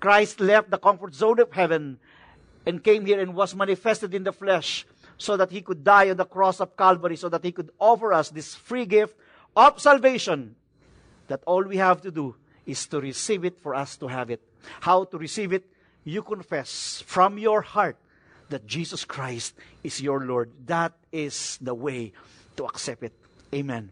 Christ 0.00 0.40
left 0.40 0.70
the 0.70 0.78
comfort 0.78 1.14
zone 1.14 1.40
of 1.40 1.52
heaven 1.52 1.98
and 2.64 2.82
came 2.82 3.04
here 3.04 3.20
and 3.20 3.34
was 3.34 3.54
manifested 3.54 4.14
in 4.14 4.24
the 4.24 4.32
flesh 4.32 4.86
so 5.18 5.36
that 5.36 5.50
He 5.50 5.60
could 5.60 5.84
die 5.84 6.08
on 6.08 6.16
the 6.16 6.24
cross 6.24 6.60
of 6.60 6.74
Calvary, 6.74 7.16
so 7.16 7.28
that 7.28 7.44
He 7.44 7.52
could 7.52 7.70
offer 7.78 8.14
us 8.14 8.30
this 8.30 8.54
free 8.54 8.86
gift 8.86 9.14
of 9.54 9.78
salvation. 9.78 10.56
That 11.26 11.42
all 11.44 11.64
we 11.64 11.76
have 11.76 12.00
to 12.00 12.10
do 12.10 12.34
is 12.64 12.86
to 12.86 12.98
receive 12.98 13.44
it 13.44 13.60
for 13.60 13.74
us 13.74 13.98
to 13.98 14.08
have 14.08 14.30
it. 14.30 14.40
How 14.80 15.04
to 15.04 15.18
receive 15.18 15.52
it? 15.52 15.66
You 16.04 16.22
confess 16.22 17.02
from 17.06 17.38
your 17.38 17.62
heart 17.62 17.96
that 18.48 18.66
Jesus 18.66 19.04
Christ 19.04 19.54
is 19.84 20.00
your 20.00 20.24
Lord. 20.24 20.50
That 20.66 20.92
is 21.12 21.58
the 21.60 21.74
way 21.74 22.12
to 22.56 22.64
accept 22.64 23.02
it. 23.02 23.12
Amen. 23.54 23.90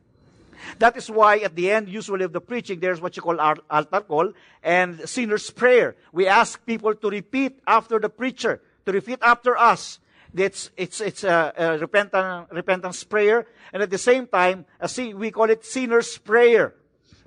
That 0.78 0.96
is 0.96 1.10
why 1.10 1.38
at 1.38 1.54
the 1.54 1.70
end, 1.70 1.88
usually 1.88 2.24
of 2.24 2.32
the 2.32 2.40
preaching, 2.40 2.80
there's 2.80 3.00
what 3.00 3.16
you 3.16 3.22
call 3.22 3.38
altar 3.40 4.00
call 4.00 4.32
and 4.62 5.08
sinner's 5.08 5.50
prayer. 5.50 5.96
We 6.12 6.26
ask 6.26 6.64
people 6.64 6.94
to 6.94 7.10
repeat 7.10 7.60
after 7.66 7.98
the 7.98 8.08
preacher, 8.08 8.62
to 8.86 8.92
repeat 8.92 9.18
after 9.22 9.56
us. 9.56 9.98
It's, 10.34 10.70
it's, 10.76 11.00
it's 11.00 11.24
a, 11.24 11.52
a 11.56 11.78
repentant, 11.78 12.48
repentance 12.50 13.04
prayer. 13.04 13.46
And 13.72 13.82
at 13.82 13.90
the 13.90 13.98
same 13.98 14.26
time, 14.26 14.66
we 15.14 15.30
call 15.30 15.50
it 15.50 15.64
sinner's 15.64 16.18
prayer. 16.18 16.74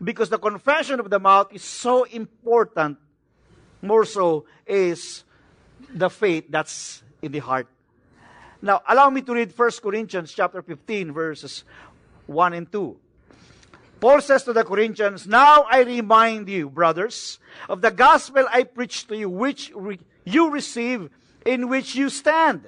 Because 0.01 0.29
the 0.29 0.37
confession 0.37 0.99
of 0.99 1.09
the 1.09 1.19
mouth 1.19 1.53
is 1.53 1.63
so 1.63 2.03
important 2.05 2.97
more 3.81 4.05
so 4.05 4.45
is 4.65 5.23
the 5.93 6.09
faith 6.09 6.45
that's 6.49 7.03
in 7.21 7.31
the 7.31 7.39
heart. 7.39 7.67
Now, 8.61 8.81
allow 8.87 9.09
me 9.09 9.21
to 9.21 9.33
read 9.33 9.57
1 9.57 9.71
Corinthians 9.81 10.33
chapter 10.33 10.61
15 10.61 11.13
verses 11.13 11.63
1 12.27 12.53
and 12.53 12.71
2. 12.71 12.97
Paul 13.99 14.21
says 14.21 14.43
to 14.43 14.53
the 14.53 14.63
Corinthians, 14.63 15.27
Now 15.27 15.65
I 15.69 15.81
remind 15.81 16.47
you, 16.47 16.69
brothers, 16.69 17.39
of 17.67 17.81
the 17.81 17.91
gospel 17.91 18.45
I 18.49 18.63
preached 18.63 19.09
to 19.09 19.17
you, 19.17 19.29
which 19.29 19.71
re- 19.75 19.99
you 20.23 20.49
receive, 20.49 21.09
in 21.45 21.67
which 21.67 21.95
you 21.95 22.09
stand. 22.09 22.67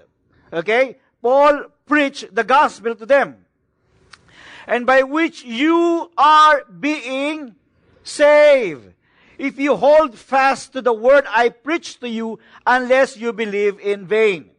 Okay? 0.51 0.97
Paul 1.21 1.65
preached 1.85 2.33
the 2.33 2.43
gospel 2.43 2.95
to 2.95 3.05
them. 3.05 3.45
And 4.67 4.85
by 4.85 5.03
which 5.03 5.43
you 5.43 6.11
are 6.17 6.63
being 6.65 7.55
saved 8.03 8.93
if 9.41 9.57
you 9.57 9.75
hold 9.75 10.13
fast 10.13 10.71
to 10.73 10.83
the 10.83 10.93
word 10.93 11.25
I 11.27 11.49
preach 11.49 11.99
to 12.01 12.07
you, 12.07 12.37
unless 12.65 13.17
you 13.17 13.33
believe 13.33 13.79
in 13.79 14.05
vain. 14.05 14.51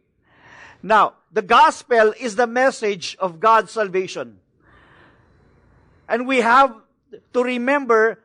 Now, 0.83 1.13
the 1.31 1.41
gospel 1.41 2.13
is 2.19 2.35
the 2.35 2.47
message 2.47 3.15
of 3.17 3.39
God's 3.39 3.71
salvation. 3.71 4.39
And 6.09 6.27
we 6.27 6.41
have 6.41 6.75
to 7.31 7.43
remember 7.43 8.19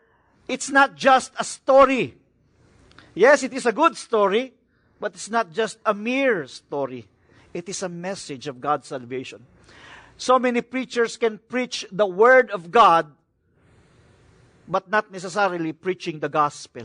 it's 0.49 0.69
not 0.69 0.97
just 0.97 1.31
a 1.39 1.45
story. 1.45 2.17
Yes, 3.15 3.45
it 3.45 3.53
is 3.53 3.65
a 3.65 3.73
good 3.73 3.97
story, 3.97 4.53
but 4.99 5.15
it's 5.15 5.31
not 5.31 5.53
just 5.53 5.79
a 5.87 5.95
mere 5.95 6.49
story. 6.49 7.07
It 7.55 7.69
is 7.69 7.85
a 7.85 7.89
message 7.89 8.49
of 8.49 8.61
God's 8.61 8.89
salvation. 8.89 9.47
So 10.17 10.41
many 10.41 10.63
preachers 10.63 11.17
can 11.17 11.39
preach 11.39 11.87
the 11.93 12.07
word 12.07 12.51
of 12.51 12.73
God 12.73 13.15
but 14.69 14.91
not 14.91 15.11
necessarily 15.11 15.73
preaching 15.73 16.21
the 16.21 16.29
gospel. 16.29 16.85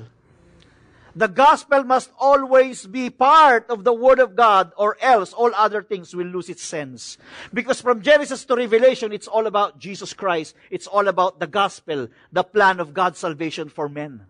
The 1.16 1.28
gospel 1.28 1.84
must 1.84 2.10
always 2.18 2.88
be 2.88 3.12
part 3.12 3.70
of 3.70 3.84
the 3.84 3.94
Word 3.94 4.18
of 4.18 4.36
God, 4.36 4.74
or 4.78 4.98
else 5.00 5.32
all 5.32 5.54
other 5.54 5.84
things 5.84 6.16
will 6.16 6.26
lose 6.26 6.50
its 6.50 6.64
sense. 6.64 7.20
Because 7.54 7.82
from 7.82 8.02
Genesis 8.02 8.46
to 8.46 8.56
Revelation, 8.56 9.14
it's 9.14 9.28
all 9.28 9.46
about 9.46 9.78
Jesus 9.78 10.14
Christ. 10.14 10.56
It's 10.72 10.88
all 10.88 11.08
about 11.08 11.40
the 11.40 11.46
gospel, 11.46 12.08
the 12.32 12.44
plan 12.44 12.80
of 12.80 12.96
God's 12.96 13.20
salvation 13.20 13.70
for 13.70 13.88
men. 13.88 14.26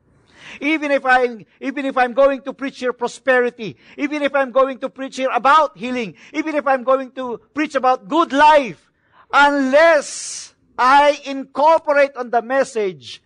Even 0.60 0.91
if 0.91 1.05
I'm, 1.05 1.45
even 1.62 1.86
if 1.86 1.98
I'm 1.98 2.12
going 2.12 2.41
to 2.41 2.51
preach 2.51 2.79
here 2.79 2.91
prosperity, 2.91 3.77
even 3.98 4.22
if 4.22 4.36
I'm 4.36 4.51
going 4.51 4.79
to 4.79 4.89
preach 4.89 5.15
here 5.15 5.31
about 5.31 5.77
healing, 5.77 6.15
even 6.33 6.53
if 6.53 6.67
I'm 6.67 6.83
going 6.83 7.12
to 7.12 7.39
preach 7.53 7.75
about 7.75 8.10
good 8.10 8.33
life, 8.33 8.91
unless 9.31 10.53
I 10.77 11.22
incorporate 11.24 12.17
on 12.17 12.29
the 12.29 12.41
message 12.41 13.24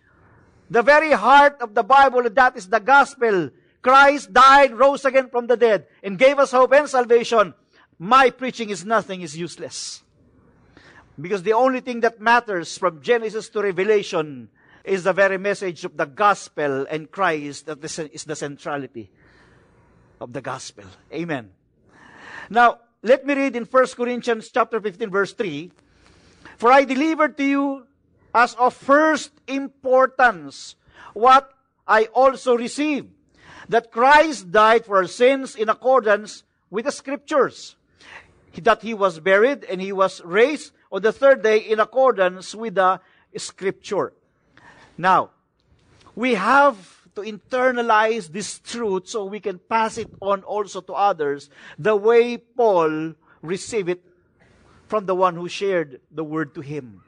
the 0.70 0.82
very 0.82 1.12
heart 1.12 1.60
of 1.60 1.74
the 1.74 1.82
Bible, 1.82 2.28
that 2.28 2.56
is 2.56 2.68
the 2.68 2.80
gospel. 2.80 3.50
Christ 3.82 4.32
died, 4.32 4.76
rose 4.76 5.04
again 5.04 5.28
from 5.30 5.46
the 5.46 5.56
dead, 5.56 5.86
and 6.02 6.18
gave 6.18 6.38
us 6.38 6.50
hope 6.50 6.72
and 6.72 6.88
salvation. 6.88 7.54
My 7.98 8.30
preaching 8.30 8.70
is 8.70 8.84
nothing, 8.84 9.22
is 9.22 9.36
useless. 9.36 10.02
Because 11.20 11.42
the 11.42 11.52
only 11.52 11.80
thing 11.80 12.00
that 12.00 12.20
matters 12.20 12.78
from 12.78 13.02
Genesis 13.02 13.48
to 13.50 13.62
Revelation 13.62 14.50
is 14.84 15.04
the 15.04 15.12
very 15.12 15.38
message 15.38 15.84
of 15.84 15.96
the 15.96 16.06
gospel 16.06 16.86
and 16.88 17.10
Christ 17.10 17.66
that 17.66 17.82
is 17.84 18.24
the 18.24 18.36
centrality 18.36 19.10
of 20.20 20.32
the 20.32 20.40
gospel. 20.40 20.84
Amen. 21.12 21.50
Now, 22.50 22.80
let 23.02 23.26
me 23.26 23.34
read 23.34 23.56
in 23.56 23.64
1 23.64 23.86
Corinthians 23.96 24.50
chapter 24.52 24.80
15 24.80 25.10
verse 25.10 25.32
3. 25.32 25.70
For 26.56 26.72
I 26.72 26.84
delivered 26.84 27.36
to 27.36 27.44
you 27.44 27.86
as 28.34 28.54
of 28.54 28.74
first 28.74 29.32
importance 29.46 30.76
what 31.14 31.52
I 31.86 32.04
also 32.06 32.56
received 32.56 33.08
that 33.68 33.92
Christ 33.92 34.50
died 34.50 34.84
for 34.86 34.96
our 34.96 35.06
sins 35.06 35.54
in 35.54 35.68
accordance 35.68 36.42
with 36.70 36.84
the 36.86 36.92
scriptures, 36.92 37.76
that 38.62 38.82
he 38.82 38.94
was 38.94 39.20
buried 39.20 39.64
and 39.64 39.80
he 39.80 39.92
was 39.92 40.20
raised 40.24 40.72
on 40.90 41.02
the 41.02 41.12
third 41.12 41.42
day 41.42 41.58
in 41.58 41.80
accordance 41.80 42.54
with 42.54 42.74
the 42.74 43.00
scripture. 43.36 44.12
Now, 44.96 45.30
we 46.14 46.34
have 46.34 46.76
to 47.14 47.20
internalize 47.20 48.28
this 48.28 48.58
truth 48.58 49.08
so 49.08 49.24
we 49.24 49.40
can 49.40 49.58
pass 49.58 49.98
it 49.98 50.10
on 50.20 50.42
also 50.42 50.80
to 50.80 50.92
others 50.92 51.50
the 51.78 51.94
way 51.94 52.36
Paul 52.36 53.14
received 53.42 53.88
it 53.88 54.04
from 54.88 55.06
the 55.06 55.14
one 55.14 55.36
who 55.36 55.48
shared 55.48 56.00
the 56.10 56.24
word 56.24 56.54
to 56.54 56.60
him. 56.60 57.02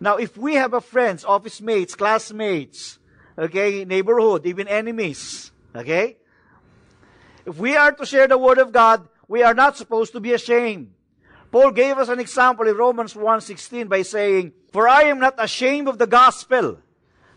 Now, 0.00 0.16
if 0.16 0.36
we 0.38 0.54
have 0.54 0.72
a 0.72 0.80
friends, 0.80 1.24
office 1.24 1.60
mates, 1.60 1.94
classmates, 1.94 2.98
okay, 3.36 3.84
neighborhood, 3.84 4.46
even 4.46 4.66
enemies, 4.66 5.52
okay? 5.76 6.16
If 7.44 7.58
we 7.58 7.76
are 7.76 7.92
to 7.92 8.06
share 8.06 8.26
the 8.26 8.38
word 8.38 8.58
of 8.58 8.72
God, 8.72 9.06
we 9.28 9.42
are 9.42 9.54
not 9.54 9.76
supposed 9.76 10.12
to 10.12 10.20
be 10.20 10.32
ashamed. 10.32 10.92
Paul 11.52 11.72
gave 11.72 11.98
us 11.98 12.08
an 12.08 12.20
example 12.20 12.66
in 12.66 12.76
Romans 12.76 13.14
1:16 13.14 13.88
by 13.88 14.02
saying, 14.02 14.52
"For 14.72 14.88
I 14.88 15.02
am 15.04 15.18
not 15.18 15.34
ashamed 15.36 15.88
of 15.88 15.98
the 15.98 16.06
gospel, 16.06 16.78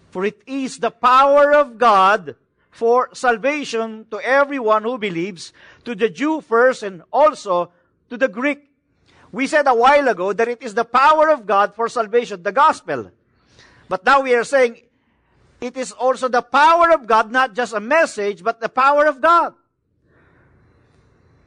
for 0.10 0.24
it 0.24 0.42
is 0.46 0.80
the 0.80 0.92
power 0.92 1.52
of 1.54 1.78
God 1.78 2.36
for 2.72 3.10
salvation 3.14 4.06
to 4.10 4.20
everyone 4.22 4.84
who 4.84 4.98
believes, 4.98 5.52
to 5.84 5.96
the 5.96 6.10
Jew 6.10 6.42
first 6.42 6.84
and 6.84 7.04
also 7.12 7.72
to 8.10 8.18
the 8.18 8.28
Greek." 8.28 8.73
We 9.34 9.48
said 9.48 9.68
a 9.68 9.74
while 9.74 10.08
ago 10.08 10.32
that 10.32 10.48
it 10.48 10.62
is 10.62 10.76
the 10.76 10.86
power 10.86 11.30
of 11.30 11.48
God 11.48 11.74
for 11.74 11.90
salvation, 11.90 12.44
the 12.44 12.52
gospel. 12.52 13.10
But 13.90 14.06
now 14.06 14.22
we 14.22 14.36
are 14.36 14.46
saying 14.46 14.78
it 15.60 15.76
is 15.76 15.92
also 15.92 16.30
the 16.30 16.44
power 16.44 16.94
of 16.94 17.08
God, 17.08 17.32
not 17.32 17.56
just 17.56 17.74
a 17.74 17.80
message, 17.80 18.44
but 18.44 18.62
the 18.62 18.70
power 18.70 19.08
of 19.08 19.20
God. 19.20 19.56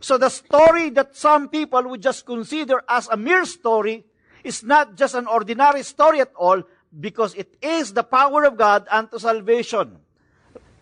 So 0.00 0.19
the 0.19 0.28
story 0.28 0.90
that 0.90 1.16
some 1.16 1.49
people 1.49 1.83
would 1.88 2.02
just 2.02 2.26
consider 2.26 2.83
as 2.88 3.07
a 3.09 3.16
mere 3.16 3.45
story 3.45 4.05
is 4.43 4.64
not 4.64 4.97
just 4.97 5.14
an 5.14 5.26
ordinary 5.26 5.83
story 5.85 6.21
at 6.21 6.33
all, 6.35 6.62
because 6.99 7.35
it 7.35 7.55
is 7.62 7.93
the 7.93 8.02
power 8.02 8.45
of 8.45 8.57
God 8.57 8.87
unto 8.90 9.19
salvation. 9.19 9.99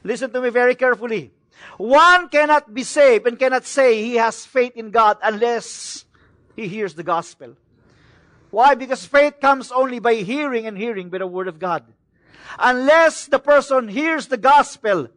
Listen 0.02 0.32
to 0.32 0.40
me 0.40 0.48
very 0.48 0.74
carefully. 0.74 1.32
One 1.76 2.28
cannot 2.28 2.72
be 2.72 2.82
saved 2.82 3.26
and 3.26 3.38
cannot 3.38 3.64
say 3.64 4.02
he 4.02 4.16
has 4.16 4.46
faith 4.46 4.76
in 4.76 4.90
God 4.90 5.18
unless 5.22 6.03
he 6.56 6.68
hears 6.68 6.94
the 6.94 7.02
gospel. 7.02 7.56
Why? 8.50 8.74
Because 8.74 9.04
faith 9.04 9.40
comes 9.40 9.72
only 9.72 9.98
by 9.98 10.14
hearing 10.14 10.66
and 10.66 10.78
hearing 10.78 11.10
by 11.10 11.18
the 11.18 11.26
word 11.26 11.48
of 11.48 11.58
God. 11.58 11.84
Unless 12.58 13.26
the 13.26 13.38
person 13.38 13.88
hears 13.88 14.28
the 14.28 14.36
gospel, 14.36 15.08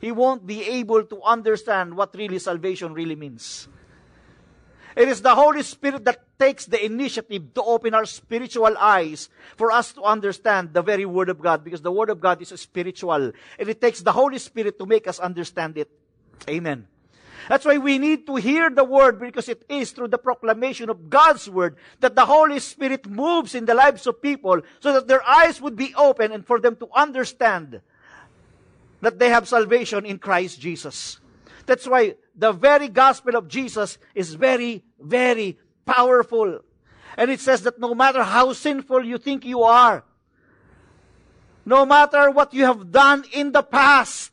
he 0.00 0.10
won't 0.10 0.46
be 0.46 0.64
able 0.64 1.04
to 1.04 1.22
understand 1.22 1.96
what 1.96 2.14
really 2.14 2.38
salvation 2.38 2.92
really 2.92 3.14
means. 3.14 3.68
It 4.96 5.08
is 5.08 5.20
the 5.20 5.34
Holy 5.34 5.62
Spirit 5.62 6.04
that 6.06 6.24
takes 6.38 6.64
the 6.64 6.82
initiative 6.82 7.52
to 7.54 7.62
open 7.62 7.92
our 7.92 8.06
spiritual 8.06 8.76
eyes 8.78 9.28
for 9.56 9.70
us 9.70 9.92
to 9.92 10.02
understand 10.02 10.72
the 10.72 10.80
very 10.80 11.04
Word 11.04 11.28
of 11.28 11.40
God 11.40 11.62
because 11.62 11.82
the 11.82 11.92
Word 11.92 12.08
of 12.08 12.18
God 12.18 12.40
is 12.40 12.48
spiritual. 12.48 13.32
And 13.58 13.68
it 13.68 13.80
takes 13.80 14.00
the 14.00 14.12
Holy 14.12 14.38
Spirit 14.38 14.78
to 14.78 14.86
make 14.86 15.06
us 15.06 15.20
understand 15.20 15.76
it. 15.76 15.90
Amen. 16.48 16.88
That's 17.48 17.64
why 17.64 17.78
we 17.78 17.98
need 17.98 18.26
to 18.26 18.36
hear 18.36 18.70
the 18.70 18.84
Word 18.84 19.20
because 19.20 19.48
it 19.48 19.64
is 19.68 19.92
through 19.92 20.08
the 20.08 20.18
proclamation 20.18 20.90
of 20.90 21.08
God's 21.08 21.48
Word 21.48 21.76
that 22.00 22.16
the 22.16 22.26
Holy 22.26 22.58
Spirit 22.58 23.06
moves 23.06 23.54
in 23.54 23.66
the 23.66 23.74
lives 23.74 24.06
of 24.06 24.20
people 24.20 24.62
so 24.80 24.92
that 24.92 25.06
their 25.06 25.22
eyes 25.22 25.60
would 25.60 25.76
be 25.76 25.94
open 25.94 26.32
and 26.32 26.46
for 26.46 26.58
them 26.58 26.76
to 26.76 26.88
understand 26.94 27.80
that 29.00 29.18
they 29.18 29.28
have 29.28 29.46
salvation 29.46 30.04
in 30.04 30.18
Christ 30.18 30.60
Jesus. 30.60 31.20
That's 31.66 31.86
why 31.86 32.16
the 32.34 32.52
very 32.52 32.88
gospel 32.88 33.36
of 33.36 33.48
Jesus 33.48 33.98
is 34.14 34.34
very, 34.34 34.82
very 35.00 35.58
powerful. 35.84 36.60
And 37.16 37.30
it 37.30 37.40
says 37.40 37.62
that 37.62 37.78
no 37.78 37.94
matter 37.94 38.22
how 38.22 38.52
sinful 38.52 39.04
you 39.04 39.18
think 39.18 39.44
you 39.44 39.62
are, 39.62 40.04
no 41.64 41.84
matter 41.84 42.30
what 42.30 42.54
you 42.54 42.64
have 42.64 42.92
done 42.92 43.24
in 43.32 43.52
the 43.52 43.62
past, 43.62 44.30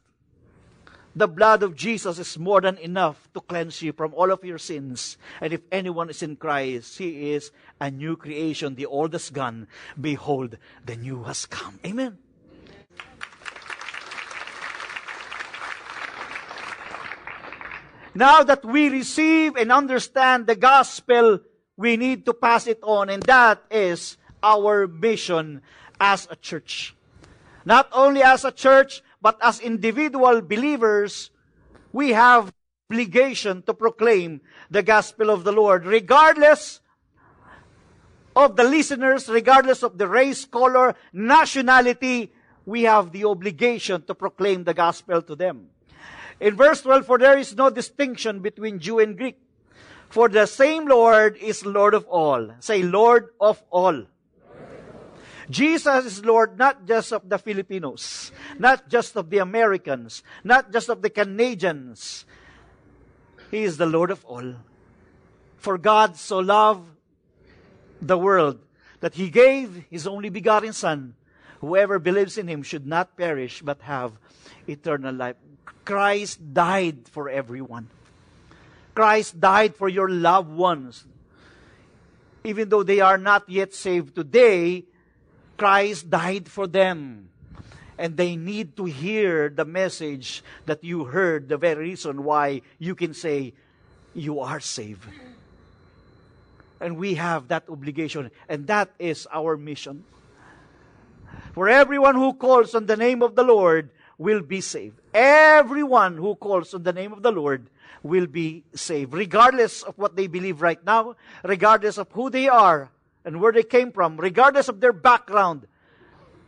the 1.16 1.28
blood 1.28 1.62
of 1.62 1.76
Jesus 1.76 2.18
is 2.18 2.40
more 2.40 2.62
than 2.62 2.78
enough 2.78 3.30
to 3.34 3.42
cleanse 3.42 3.82
you 3.82 3.94
from 3.94 4.14
all 4.14 4.32
of 4.32 4.44
your 4.44 4.58
sins. 4.58 5.18
And 5.42 5.54
if 5.54 5.62
anyone 5.72 6.10
is 6.10 6.24
in 6.24 6.36
Christ, 6.36 6.98
he 6.98 7.32
is 7.32 7.52
a 7.80 7.92
new 7.92 8.16
creation. 8.16 8.76
The 8.76 8.88
old 8.88 9.14
is 9.14 9.30
gone. 9.30 9.68
Behold, 10.00 10.58
the 10.86 10.96
new 10.96 11.24
has 11.24 11.46
come. 11.46 11.80
Amen. 11.86 12.18
Now 18.16 18.44
that 18.44 18.64
we 18.64 18.90
receive 18.90 19.56
and 19.56 19.72
understand 19.72 20.46
the 20.46 20.56
gospel, 20.56 21.40
we 21.78 21.98
need 21.98 22.26
to 22.26 22.34
pass 22.34 22.68
it 22.68 22.80
on, 22.84 23.10
and 23.10 23.24
that 23.24 23.64
is 23.72 24.18
our 24.44 24.88
mission 24.88 25.62
as 26.00 26.28
a 26.30 26.36
church. 26.36 26.96
Not 27.66 27.90
only 27.92 28.22
as 28.22 28.46
a 28.46 28.52
church, 28.52 29.02
but 29.24 29.40
as 29.42 29.62
individual 29.62 30.42
believers, 30.42 31.32
we 31.94 32.12
have 32.12 32.54
obligation 32.92 33.64
to 33.64 33.74
proclaim 33.74 34.42
the 34.70 34.84
gospel 34.84 35.30
of 35.30 35.46
the 35.46 35.54
Lord, 35.54 35.86
regardless 35.86 36.82
of 38.36 38.58
the 38.58 38.66
listeners, 38.66 39.30
regardless 39.30 39.82
of 39.82 39.98
the 39.98 40.10
race, 40.10 40.44
color, 40.44 40.94
nationality, 41.14 42.34
we 42.66 42.84
have 42.84 43.14
the 43.14 43.24
obligation 43.24 44.04
to 44.04 44.14
proclaim 44.14 44.66
the 44.66 44.74
gospel 44.74 45.22
to 45.22 45.36
them. 45.36 45.70
In 46.42 46.56
verse 46.56 46.82
12, 46.82 47.06
for 47.06 47.18
there 47.18 47.38
is 47.38 47.56
no 47.56 47.70
distinction 47.70 48.42
between 48.42 48.80
Jew 48.80 49.00
and 49.00 49.18
Greek. 49.18 49.40
For 50.10 50.28
the 50.28 50.46
same 50.46 50.86
Lord 50.86 51.38
is 51.38 51.66
Lord 51.66 51.94
of 51.94 52.06
all. 52.08 52.52
Say, 52.60 52.84
Lord 52.84 53.30
of 53.40 53.64
all. 53.72 54.04
Jesus 55.54 56.06
is 56.06 56.26
Lord 56.26 56.58
not 56.58 56.86
just 56.86 57.14
of 57.14 57.30
the 57.30 57.38
Filipinos, 57.38 58.32
not 58.58 58.90
just 58.90 59.16
of 59.16 59.30
the 59.30 59.38
Americans, 59.38 60.24
not 60.44 60.74
just 60.74 60.90
of 60.90 61.02
the 61.02 61.10
Canadians. 61.10 62.26
He 63.52 63.62
is 63.62 63.78
the 63.78 63.86
Lord 63.86 64.10
of 64.10 64.26
all. 64.26 64.56
For 65.58 65.78
God 65.78 66.18
so 66.18 66.40
loved 66.40 66.90
the 68.02 68.18
world 68.18 68.60
that 69.00 69.14
he 69.14 69.30
gave 69.30 69.86
his 69.90 70.08
only 70.08 70.30
begotten 70.30 70.74
Son. 70.74 71.14
Whoever 71.62 72.00
believes 72.00 72.38
in 72.38 72.48
him 72.48 72.64
should 72.64 72.88
not 72.88 73.16
perish 73.16 73.62
but 73.62 73.82
have 73.84 74.18
eternal 74.68 75.14
life. 75.14 75.38
Christ 75.86 76.42
died 76.54 77.08
for 77.08 77.30
everyone. 77.30 77.90
Christ 78.96 79.40
died 79.40 79.76
for 79.76 79.88
your 79.88 80.10
loved 80.10 80.52
ones. 80.52 81.06
Even 82.44 82.70
though 82.70 82.84
they 82.84 83.00
are 83.00 83.18
not 83.18 83.48
yet 83.48 83.74
saved 83.74 84.16
today, 84.16 84.86
Christ 85.58 86.10
died 86.10 86.50
for 86.50 86.68
them. 86.68 87.30
And 87.98 88.18
they 88.18 88.36
need 88.36 88.76
to 88.78 88.86
hear 88.86 89.50
the 89.50 89.66
message 89.66 90.44
that 90.66 90.84
you 90.84 91.06
heard, 91.06 91.48
the 91.48 91.58
very 91.58 91.94
reason 91.94 92.24
why 92.24 92.62
you 92.80 92.96
can 92.96 93.14
say, 93.14 93.54
You 94.14 94.40
are 94.40 94.60
saved. 94.60 95.06
And 96.82 96.98
we 96.98 97.14
have 97.16 97.48
that 97.48 97.70
obligation, 97.70 98.32
and 98.50 98.68
that 98.68 98.90
is 99.00 99.28
our 99.32 99.56
mission. 99.56 100.04
For 101.54 101.70
everyone 101.70 102.16
who 102.16 102.34
calls 102.34 102.74
on 102.74 102.88
the 102.88 102.98
name 102.98 103.22
of 103.22 103.36
the 103.36 103.44
Lord 103.44 103.90
will 104.18 104.42
be 104.42 104.60
saved. 104.60 105.00
Everyone 105.14 106.18
who 106.18 106.36
calls 106.36 106.74
on 106.74 106.84
the 106.84 106.92
name 106.94 107.14
of 107.14 107.22
the 107.22 107.32
Lord 107.32 107.70
will 108.02 108.26
be 108.28 108.64
saved, 108.76 109.14
regardless 109.14 109.84
of 109.84 109.98
what 109.98 110.16
they 110.16 110.28
believe 110.28 110.62
right 110.62 110.84
now, 110.84 111.16
regardless 111.44 111.98
of 111.98 112.12
who 112.12 112.30
they 112.30 112.50
are 112.50 112.90
and 113.26 113.40
where 113.40 113.52
they 113.52 113.64
came 113.64 113.92
from, 113.92 114.18
regardless 114.18 114.68
of 114.68 114.80
their 114.80 114.94
background. 114.94 115.68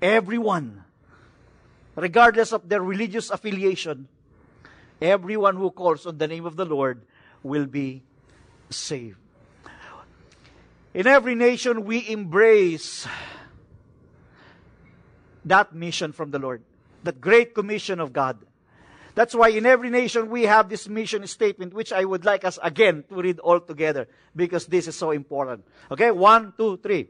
Everyone, 0.02 0.84
regardless 1.96 2.52
of 2.52 2.68
their 2.68 2.82
religious 2.82 3.30
affiliation, 3.30 4.08
everyone 5.02 5.56
who 5.56 5.72
calls 5.72 6.06
on 6.06 6.18
the 6.18 6.28
name 6.28 6.46
of 6.46 6.56
the 6.56 6.66
Lord 6.66 7.06
will 7.44 7.66
be 7.66 8.04
saved. 8.70 9.18
In 10.94 11.08
every 11.08 11.36
nation, 11.36 11.86
we 11.86 12.08
embrace 12.10 13.08
that 15.44 15.74
mission 15.74 16.12
from 16.12 16.32
the 16.32 16.40
Lord 16.40 16.64
that 17.06 17.22
great 17.22 17.54
commission 17.54 18.00
of 18.00 18.12
God. 18.12 18.38
That's 19.16 19.34
why 19.34 19.50
in 19.50 19.66
every 19.66 19.90
nation 19.90 20.30
we 20.30 20.44
have 20.44 20.68
this 20.68 20.90
mission 20.90 21.26
statement, 21.26 21.74
which 21.74 21.94
I 21.94 22.04
would 22.04 22.26
like 22.26 22.44
us 22.44 22.60
again 22.62 23.06
to 23.08 23.16
read 23.16 23.40
all 23.40 23.62
together 23.62 24.08
because 24.36 24.68
this 24.68 24.88
is 24.88 24.96
so 24.96 25.12
important. 25.12 25.64
Okay, 25.90 26.12
one, 26.12 26.54
two, 26.58 26.78
three. 26.78 27.08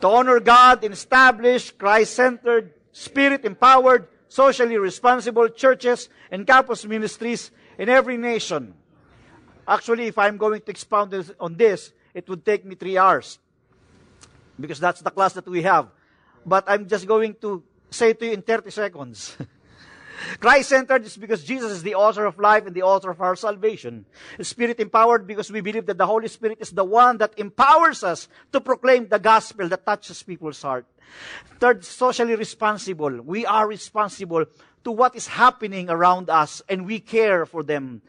To 0.00 0.08
honor 0.08 0.40
God 0.40 0.82
and 0.82 0.92
establish 0.92 1.70
Christ-centered, 1.70 2.74
spirit-empowered, 2.90 4.08
socially 4.26 4.76
responsible 4.76 5.48
churches 5.48 6.08
and 6.32 6.46
campus 6.46 6.84
ministries 6.84 7.52
in 7.78 7.88
every 7.88 8.16
nation. 8.16 8.74
Actually, 9.68 10.06
if 10.06 10.18
I'm 10.18 10.36
going 10.36 10.60
to 10.62 10.70
expound 10.70 11.14
on 11.38 11.56
this, 11.56 11.92
it 12.12 12.28
would 12.28 12.44
take 12.44 12.64
me 12.64 12.74
three 12.74 12.98
hours 12.98 13.38
because 14.58 14.80
that's 14.80 15.00
the 15.00 15.10
class 15.10 15.34
that 15.34 15.46
we 15.46 15.62
have. 15.62 15.88
But 16.44 16.64
I'm 16.66 16.88
just 16.88 17.06
going 17.06 17.34
to 17.42 17.62
say 17.90 18.14
to 18.14 18.26
you 18.26 18.32
in 18.32 18.42
30 18.42 18.70
seconds. 18.70 19.36
Christ 20.38 20.68
centered 20.68 21.04
is 21.04 21.16
because 21.16 21.44
Jesus 21.44 21.72
is 21.72 21.82
the 21.82 21.94
author 21.94 22.24
of 22.24 22.38
life 22.38 22.66
and 22.66 22.74
the 22.74 22.82
author 22.82 23.10
of 23.10 23.20
our 23.20 23.36
salvation. 23.36 24.04
Spirit 24.40 24.80
empowered 24.80 25.26
because 25.26 25.50
we 25.50 25.60
believe 25.60 25.86
that 25.86 25.98
the 25.98 26.06
Holy 26.06 26.28
Spirit 26.28 26.58
is 26.60 26.70
the 26.70 26.84
one 26.84 27.18
that 27.18 27.38
empowers 27.38 28.02
us 28.02 28.28
to 28.52 28.60
proclaim 28.60 29.08
the 29.08 29.18
gospel 29.18 29.68
that 29.68 29.86
touches 29.86 30.22
people's 30.22 30.62
heart. 30.62 30.86
Third, 31.58 31.84
socially 31.84 32.36
responsible. 32.36 33.20
We 33.22 33.46
are 33.46 33.66
responsible 33.66 34.46
to 34.84 34.90
what 34.90 35.14
is 35.16 35.26
happening 35.26 35.90
around 35.90 36.30
us 36.30 36.62
and 36.68 36.86
we 36.86 37.00
care 37.00 37.46
for 37.46 37.62
them. 37.62 38.02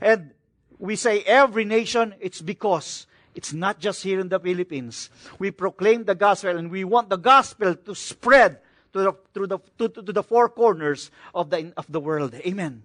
And 0.00 0.30
we 0.78 0.96
say 0.96 1.22
every 1.22 1.64
nation, 1.64 2.14
it's 2.20 2.40
because 2.40 3.06
it's 3.34 3.52
not 3.52 3.80
just 3.80 4.02
here 4.02 4.20
in 4.20 4.28
the 4.28 4.38
Philippines. 4.38 5.10
We 5.38 5.50
proclaim 5.50 6.04
the 6.04 6.14
gospel 6.14 6.56
and 6.56 6.70
we 6.70 6.84
want 6.84 7.10
the 7.10 7.16
gospel 7.16 7.74
to 7.74 7.94
spread 7.94 8.58
to 8.94 9.02
the, 9.02 9.12
to 9.34 9.46
the, 9.46 9.58
to, 9.78 10.02
to 10.02 10.12
the 10.12 10.22
four 10.22 10.48
corners 10.48 11.10
of 11.34 11.50
the, 11.50 11.72
of 11.76 11.84
the 11.90 12.00
world. 12.00 12.32
Amen. 12.46 12.82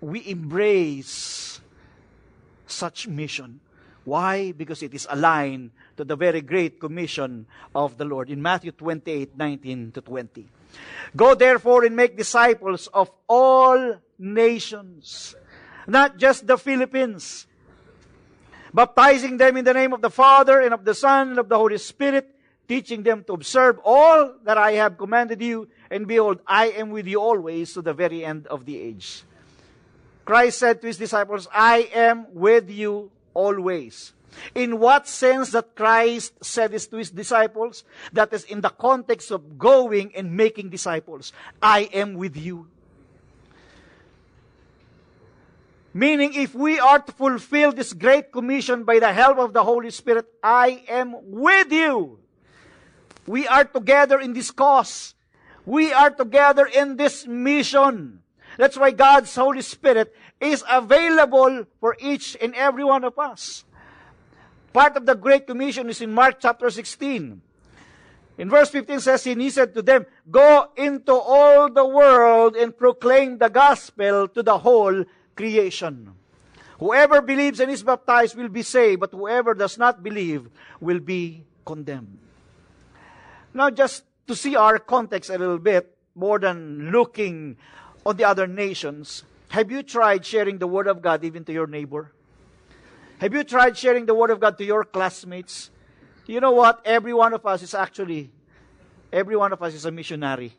We 0.00 0.26
embrace 0.28 1.60
such 2.66 3.06
mission. 3.06 3.60
Why? 4.04 4.52
Because 4.52 4.82
it 4.82 4.94
is 4.94 5.06
aligned 5.10 5.70
to 5.96 6.04
the 6.04 6.16
very 6.16 6.40
great 6.40 6.80
commission 6.80 7.46
of 7.74 7.98
the 7.98 8.04
Lord 8.04 8.30
in 8.30 8.40
Matthew 8.40 8.72
28 8.72 9.36
19 9.36 9.92
to 9.92 10.00
20. 10.00 10.46
Go 11.14 11.34
therefore 11.34 11.84
and 11.84 11.96
make 11.96 12.16
disciples 12.16 12.86
of 12.88 13.10
all 13.28 13.96
nations, 14.18 15.34
not 15.86 16.16
just 16.16 16.46
the 16.46 16.56
Philippines, 16.56 17.46
baptizing 18.72 19.36
them 19.36 19.56
in 19.56 19.64
the 19.64 19.74
name 19.74 19.92
of 19.92 20.02
the 20.02 20.10
Father 20.10 20.60
and 20.60 20.72
of 20.72 20.84
the 20.84 20.94
Son 20.94 21.30
and 21.30 21.38
of 21.38 21.48
the 21.48 21.56
Holy 21.56 21.78
Spirit, 21.78 22.35
teaching 22.68 23.02
them 23.02 23.24
to 23.24 23.32
observe 23.32 23.78
all 23.84 24.34
that 24.44 24.58
I 24.58 24.72
have 24.72 24.98
commanded 24.98 25.40
you, 25.40 25.68
and 25.90 26.06
behold, 26.06 26.40
I 26.46 26.68
am 26.70 26.90
with 26.90 27.06
you 27.06 27.20
always 27.20 27.72
to 27.74 27.82
the 27.82 27.94
very 27.94 28.24
end 28.24 28.46
of 28.46 28.66
the 28.66 28.80
age. 28.80 29.22
Christ 30.24 30.58
said 30.58 30.80
to 30.80 30.88
his 30.88 30.98
disciples, 30.98 31.46
I 31.52 31.88
am 31.94 32.26
with 32.34 32.68
you 32.68 33.10
always. 33.32 34.12
In 34.54 34.78
what 34.78 35.08
sense 35.08 35.52
that 35.52 35.74
Christ 35.74 36.32
said 36.42 36.72
this 36.72 36.86
to 36.88 36.96
his 36.96 37.10
disciples? 37.10 37.84
That 38.12 38.32
is 38.32 38.44
in 38.44 38.60
the 38.60 38.70
context 38.70 39.30
of 39.30 39.58
going 39.58 40.14
and 40.14 40.36
making 40.36 40.70
disciples. 40.70 41.32
I 41.62 41.88
am 41.92 42.14
with 42.14 42.36
you. 42.36 42.66
Meaning, 45.94 46.34
if 46.34 46.54
we 46.54 46.78
are 46.78 46.98
to 46.98 47.12
fulfill 47.12 47.72
this 47.72 47.94
great 47.94 48.30
commission 48.30 48.84
by 48.84 48.98
the 48.98 49.12
help 49.12 49.38
of 49.38 49.54
the 49.54 49.64
Holy 49.64 49.90
Spirit, 49.90 50.26
I 50.42 50.84
am 50.88 51.16
with 51.22 51.72
you. 51.72 52.18
We 53.26 53.46
are 53.46 53.64
together 53.64 54.20
in 54.20 54.32
this 54.32 54.50
cause. 54.50 55.14
We 55.64 55.92
are 55.92 56.10
together 56.10 56.66
in 56.66 56.96
this 56.96 57.26
mission. 57.26 58.22
That's 58.56 58.78
why 58.78 58.92
God's 58.92 59.34
Holy 59.34 59.62
Spirit 59.62 60.14
is 60.40 60.64
available 60.70 61.66
for 61.80 61.96
each 62.00 62.36
and 62.40 62.54
every 62.54 62.84
one 62.84 63.04
of 63.04 63.18
us. 63.18 63.64
Part 64.72 64.96
of 64.96 65.06
the 65.06 65.14
Great 65.14 65.46
Commission 65.46 65.88
is 65.88 66.00
in 66.00 66.12
Mark 66.12 66.36
chapter 66.40 66.70
16. 66.70 67.42
In 68.38 68.50
verse 68.50 68.70
15 68.70 69.00
says, 69.00 69.26
And 69.26 69.40
he 69.40 69.50
said 69.50 69.74
to 69.74 69.82
them, 69.82 70.06
Go 70.30 70.68
into 70.76 71.12
all 71.12 71.70
the 71.70 71.86
world 71.86 72.54
and 72.54 72.76
proclaim 72.76 73.38
the 73.38 73.48
gospel 73.48 74.28
to 74.28 74.42
the 74.42 74.58
whole 74.58 75.04
creation. 75.34 76.12
Whoever 76.78 77.22
believes 77.22 77.60
and 77.60 77.70
is 77.70 77.82
baptized 77.82 78.36
will 78.36 78.50
be 78.50 78.62
saved, 78.62 79.00
but 79.00 79.12
whoever 79.12 79.54
does 79.54 79.78
not 79.78 80.02
believe 80.02 80.48
will 80.80 81.00
be 81.00 81.44
condemned. 81.64 82.18
Now, 83.56 83.70
just 83.70 84.04
to 84.28 84.36
see 84.36 84.54
our 84.54 84.78
context 84.78 85.30
a 85.30 85.38
little 85.38 85.58
bit, 85.58 85.96
more 86.14 86.38
than 86.38 86.90
looking 86.92 87.56
on 88.04 88.18
the 88.18 88.24
other 88.24 88.46
nations, 88.46 89.24
have 89.48 89.70
you 89.70 89.82
tried 89.82 90.26
sharing 90.26 90.58
the 90.58 90.66
Word 90.66 90.86
of 90.86 91.00
God 91.00 91.24
even 91.24 91.42
to 91.46 91.54
your 91.54 91.66
neighbor? 91.66 92.12
Have 93.18 93.32
you 93.32 93.44
tried 93.44 93.78
sharing 93.78 94.04
the 94.04 94.12
Word 94.12 94.28
of 94.28 94.40
God 94.40 94.58
to 94.58 94.64
your 94.64 94.84
classmates? 94.84 95.70
You 96.26 96.40
know 96.40 96.52
what? 96.52 96.82
Every 96.84 97.14
one 97.14 97.32
of 97.32 97.46
us 97.46 97.62
is 97.62 97.72
actually, 97.72 98.30
every 99.10 99.36
one 99.36 99.54
of 99.54 99.62
us 99.62 99.72
is 99.72 99.86
a 99.86 99.90
missionary. 99.90 100.52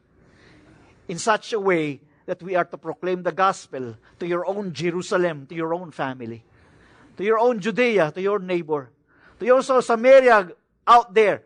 In 1.07 1.19
such 1.19 1.53
a 1.53 1.60
way 1.60 2.01
that 2.25 2.41
we 2.41 2.55
are 2.55 2.65
to 2.65 2.79
proclaim 2.79 3.21
the 3.21 3.31
gospel 3.31 3.95
to 4.19 4.25
your 4.25 4.47
own 4.47 4.73
Jerusalem, 4.73 5.45
to 5.45 5.53
your 5.53 5.71
own 5.75 5.91
family, 5.91 6.43
to 7.17 7.23
your 7.23 7.38
own 7.38 7.60
Judea, 7.60 8.12
to 8.13 8.21
your 8.21 8.39
neighbor, 8.39 8.89
to 9.39 9.45
your 9.45 9.57
also 9.57 9.81
Samaria 9.81 10.49
out 10.88 11.13
there, 11.13 11.43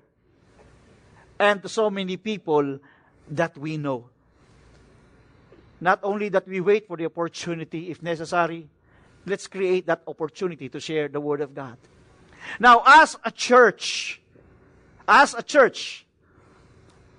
and 1.41 1.59
to 1.63 1.67
so 1.67 1.89
many 1.89 2.17
people 2.17 2.77
that 3.31 3.57
we 3.57 3.75
know. 3.75 4.05
Not 5.81 5.99
only 6.03 6.29
that 6.29 6.47
we 6.47 6.61
wait 6.61 6.87
for 6.87 6.95
the 6.95 7.05
opportunity 7.05 7.89
if 7.89 8.03
necessary, 8.03 8.69
let's 9.25 9.47
create 9.47 9.87
that 9.87 10.03
opportunity 10.05 10.69
to 10.69 10.79
share 10.79 11.07
the 11.07 11.19
Word 11.19 11.41
of 11.41 11.55
God. 11.55 11.77
Now, 12.59 12.83
as 12.85 13.17
a 13.25 13.31
church, 13.31 14.21
as 15.07 15.33
a 15.33 15.41
church, 15.41 16.05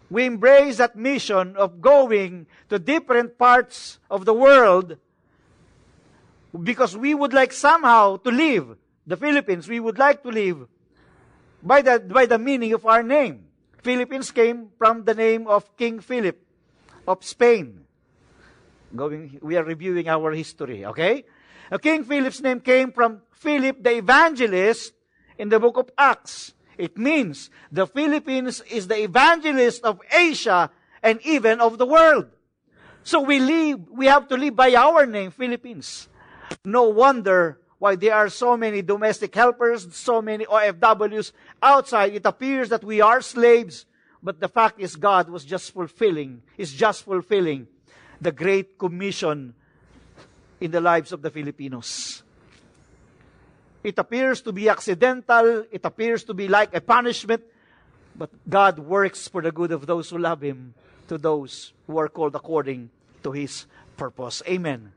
we 0.08 0.26
embrace 0.26 0.76
that 0.76 0.94
mission 0.94 1.56
of 1.56 1.80
going 1.80 2.46
to 2.68 2.78
different 2.78 3.37
parts 3.37 3.98
of 4.08 4.24
the 4.24 4.35
world 4.35 4.98
because 6.62 6.96
we 6.96 7.12
would 7.12 7.32
like 7.32 7.52
somehow 7.52 8.18
to 8.18 8.30
live, 8.30 8.76
the 9.04 9.16
Philippines, 9.16 9.66
we 9.66 9.80
would 9.80 9.98
like 9.98 10.22
to 10.22 10.28
live 10.28 10.68
by 11.61 11.82
the, 11.82 11.98
by 11.98 12.26
the 12.26 12.38
meaning 12.38 12.72
of 12.72 12.87
our 12.87 13.02
name. 13.02 13.46
Philippines 13.82 14.30
came 14.30 14.70
from 14.78 15.04
the 15.04 15.14
name 15.14 15.46
of 15.46 15.76
King 15.76 15.98
Philip 15.98 16.38
of 17.06 17.24
Spain. 17.24 17.84
Going, 18.94 19.38
we 19.42 19.56
are 19.56 19.64
reviewing 19.64 20.08
our 20.08 20.30
history, 20.32 20.86
okay? 20.86 21.24
King 21.80 22.04
Philip's 22.04 22.40
name 22.40 22.60
came 22.60 22.92
from 22.92 23.22
Philip 23.32 23.82
the 23.82 23.96
evangelist 23.96 24.94
in 25.38 25.48
the 25.48 25.58
book 25.58 25.76
of 25.78 25.90
Acts. 25.98 26.54
It 26.78 26.96
means 26.96 27.50
the 27.70 27.86
Philippines 27.86 28.62
is 28.70 28.86
the 28.86 29.02
evangelist 29.02 29.82
of 29.82 30.00
Asia 30.12 30.70
and 31.02 31.20
even 31.24 31.60
of 31.60 31.78
the 31.78 31.86
world. 31.86 32.26
So 33.02 33.20
we 33.20 33.40
live, 33.40 33.80
we 33.90 34.06
have 34.06 34.28
to 34.28 34.36
live 34.36 34.54
by 34.54 34.74
our 34.74 35.06
name, 35.06 35.32
Philippines. 35.32 36.08
No 36.64 36.84
wonder 36.84 37.58
why 37.82 37.96
there 37.96 38.14
are 38.14 38.28
so 38.28 38.56
many 38.56 38.80
domestic 38.80 39.34
helpers, 39.34 39.92
so 39.92 40.22
many 40.22 40.46
OFWs 40.46 41.32
outside. 41.60 42.14
It 42.14 42.24
appears 42.24 42.68
that 42.68 42.84
we 42.84 43.00
are 43.00 43.20
slaves, 43.20 43.86
but 44.22 44.38
the 44.38 44.46
fact 44.46 44.78
is 44.78 44.94
God 44.94 45.28
was 45.28 45.44
just 45.44 45.72
fulfilling, 45.72 46.42
is 46.56 46.72
just 46.72 47.02
fulfilling 47.02 47.66
the 48.20 48.30
Great 48.30 48.78
Commission 48.78 49.54
in 50.60 50.70
the 50.70 50.80
lives 50.80 51.10
of 51.10 51.22
the 51.22 51.30
Filipinos. 51.30 52.22
It 53.82 53.98
appears 53.98 54.42
to 54.42 54.52
be 54.52 54.68
accidental. 54.68 55.66
It 55.68 55.84
appears 55.84 56.22
to 56.30 56.34
be 56.34 56.46
like 56.46 56.72
a 56.76 56.80
punishment. 56.80 57.42
But 58.14 58.30
God 58.48 58.78
works 58.78 59.26
for 59.26 59.42
the 59.42 59.50
good 59.50 59.72
of 59.72 59.86
those 59.86 60.08
who 60.08 60.18
love 60.18 60.40
Him, 60.40 60.74
to 61.08 61.18
those 61.18 61.72
who 61.88 61.98
are 61.98 62.08
called 62.08 62.36
according 62.36 62.90
to 63.24 63.32
His 63.32 63.66
purpose. 63.96 64.40
Amen. 64.46 64.92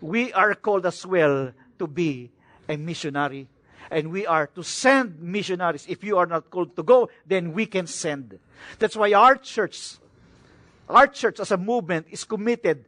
We 0.00 0.32
are 0.32 0.54
called 0.54 0.86
as 0.86 1.04
well 1.04 1.50
to 1.82 1.88
be 1.88 2.30
a 2.68 2.76
missionary. 2.76 3.48
And 3.90 4.14
we 4.14 4.24
are 4.24 4.46
to 4.54 4.62
send 4.62 5.20
missionaries. 5.20 5.84
If 5.88 6.04
you 6.04 6.16
are 6.16 6.26
not 6.26 6.48
called 6.48 6.76
to 6.76 6.82
go, 6.84 7.10
then 7.26 7.52
we 7.52 7.66
can 7.66 7.88
send. 7.88 8.38
That's 8.78 8.94
why 8.94 9.12
our 9.12 9.34
church, 9.34 9.98
our 10.88 11.08
church 11.08 11.40
as 11.40 11.50
a 11.50 11.58
movement 11.58 12.06
is 12.08 12.22
committed 12.22 12.86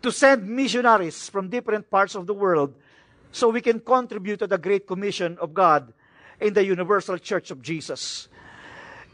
to 0.00 0.12
send 0.12 0.48
missionaries 0.48 1.28
from 1.28 1.50
different 1.50 1.90
parts 1.90 2.14
of 2.14 2.26
the 2.26 2.34
world 2.34 2.72
so 3.32 3.48
we 3.50 3.60
can 3.60 3.80
contribute 3.80 4.38
to 4.38 4.46
the 4.46 4.58
Great 4.58 4.86
Commission 4.86 5.36
of 5.40 5.52
God 5.52 5.92
in 6.40 6.54
the 6.54 6.64
universal 6.64 7.18
church 7.18 7.50
of 7.50 7.62
Jesus. 7.62 8.28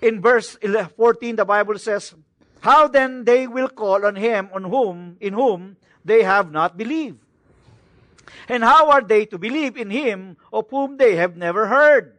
In 0.03 0.21
verse 0.21 0.59
14, 0.61 1.37
the 1.37 1.45
Bible 1.45 1.79
says, 1.79 2.15
How 2.61 2.87
then 2.87 3.25
they 3.25 3.47
will 3.47 3.69
call 3.69 4.05
on 4.05 4.17
him 4.17 4.51
on 4.53 4.65
whom, 4.65 5.17
in 5.21 5.33
whom 5.33 5.77
they 6.05 6.23
have 6.23 6.53
not 6.53 6.77
believed? 6.77 7.19
And 8.49 8.65
how 8.65 8.91
are 8.91 9.03
they 9.03 9.27
to 9.27 9.39
believe 9.39 9.77
in 9.77 9.91
him 9.91 10.37
of 10.53 10.69
whom 10.71 10.97
they 10.97 11.17
have 11.17 11.37
never 11.37 11.67
heard? 11.67 12.19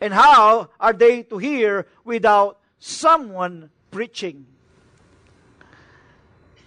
And 0.00 0.12
how 0.12 0.70
are 0.80 0.92
they 0.92 1.22
to 1.24 1.38
hear 1.38 1.86
without 2.04 2.60
someone 2.78 3.70
preaching? 3.90 4.46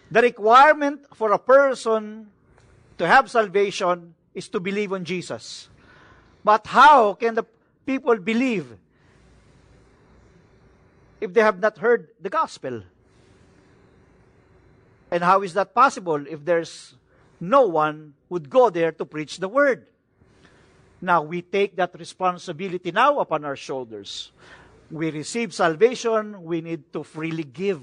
The 0.09 0.21
requirement 0.21 1.05
for 1.13 1.31
a 1.33 1.39
person 1.39 2.27
to 2.97 3.07
have 3.07 3.29
salvation 3.29 4.15
is 4.33 4.47
to 4.49 4.59
believe 4.59 4.93
on 4.93 5.03
Jesus. 5.03 5.69
But 6.43 6.67
how 6.67 7.13
can 7.13 7.35
the 7.35 7.45
people 7.85 8.15
believe 8.17 8.77
if 11.19 11.33
they 11.33 11.41
have 11.41 11.59
not 11.59 11.77
heard 11.77 12.09
the 12.21 12.29
gospel? 12.29 12.83
And 15.11 15.23
how 15.23 15.41
is 15.41 15.53
that 15.53 15.73
possible 15.73 16.25
if 16.27 16.43
there's 16.43 16.95
no 17.39 17.67
one 17.67 18.13
would 18.29 18.49
go 18.49 18.69
there 18.69 18.91
to 18.91 19.05
preach 19.05 19.37
the 19.37 19.47
word? 19.47 19.87
Now 21.01 21.21
we 21.21 21.41
take 21.41 21.75
that 21.75 21.97
responsibility 21.97 22.91
now 22.91 23.19
upon 23.19 23.45
our 23.45 23.55
shoulders. 23.55 24.31
We 24.89 25.11
receive 25.11 25.53
salvation, 25.53 26.43
we 26.43 26.61
need 26.61 26.91
to 26.93 27.03
freely 27.03 27.43
give. 27.43 27.81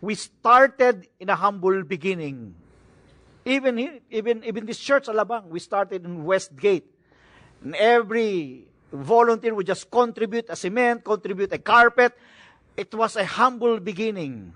We 0.00 0.14
started 0.14 1.06
in 1.20 1.28
a 1.28 1.36
humble 1.36 1.84
beginning. 1.84 2.54
Even 3.44 4.00
even, 4.10 4.44
even 4.44 4.66
this 4.66 4.78
church, 4.78 5.06
Alabang, 5.06 5.46
we 5.46 5.60
started 5.60 6.04
in 6.04 6.24
Westgate. 6.24 6.88
And 7.62 7.74
every 7.76 8.64
volunteer 8.92 9.54
would 9.54 9.66
just 9.66 9.90
contribute 9.90 10.46
a 10.48 10.56
cement, 10.56 11.04
contribute 11.04 11.52
a 11.52 11.58
carpet. 11.58 12.16
It 12.76 12.92
was 12.94 13.16
a 13.16 13.24
humble 13.24 13.78
beginning. 13.78 14.54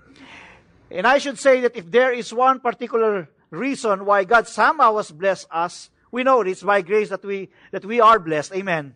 And 0.89 1.05
I 1.05 1.19
should 1.19 1.37
say 1.37 1.61
that 1.61 1.75
if 1.75 1.89
there 1.89 2.11
is 2.11 2.33
one 2.33 2.59
particular 2.59 3.29
reason 3.49 4.05
why 4.05 4.23
God 4.23 4.47
somehow 4.47 4.97
has 4.97 5.11
blessed 5.11 5.47
us, 5.51 5.89
we 6.11 6.23
know 6.23 6.41
it's 6.41 6.63
by 6.63 6.81
grace 6.81 7.09
that 7.09 7.23
we, 7.23 7.49
that 7.71 7.85
we 7.85 7.99
are 7.99 8.19
blessed. 8.19 8.53
Amen. 8.53 8.95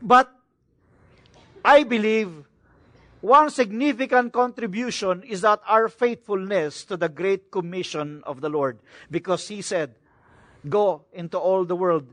But 0.00 0.32
I 1.64 1.82
believe 1.82 2.44
one 3.20 3.48
significant 3.48 4.32
contribution 4.32 5.22
is 5.22 5.40
that 5.40 5.60
our 5.66 5.88
faithfulness 5.88 6.84
to 6.84 6.96
the 6.96 7.08
great 7.08 7.50
commission 7.50 8.22
of 8.24 8.42
the 8.42 8.50
Lord. 8.50 8.78
Because 9.10 9.48
He 9.48 9.62
said, 9.62 9.94
Go 10.68 11.04
into 11.12 11.38
all 11.38 11.64
the 11.64 11.76
world, 11.76 12.06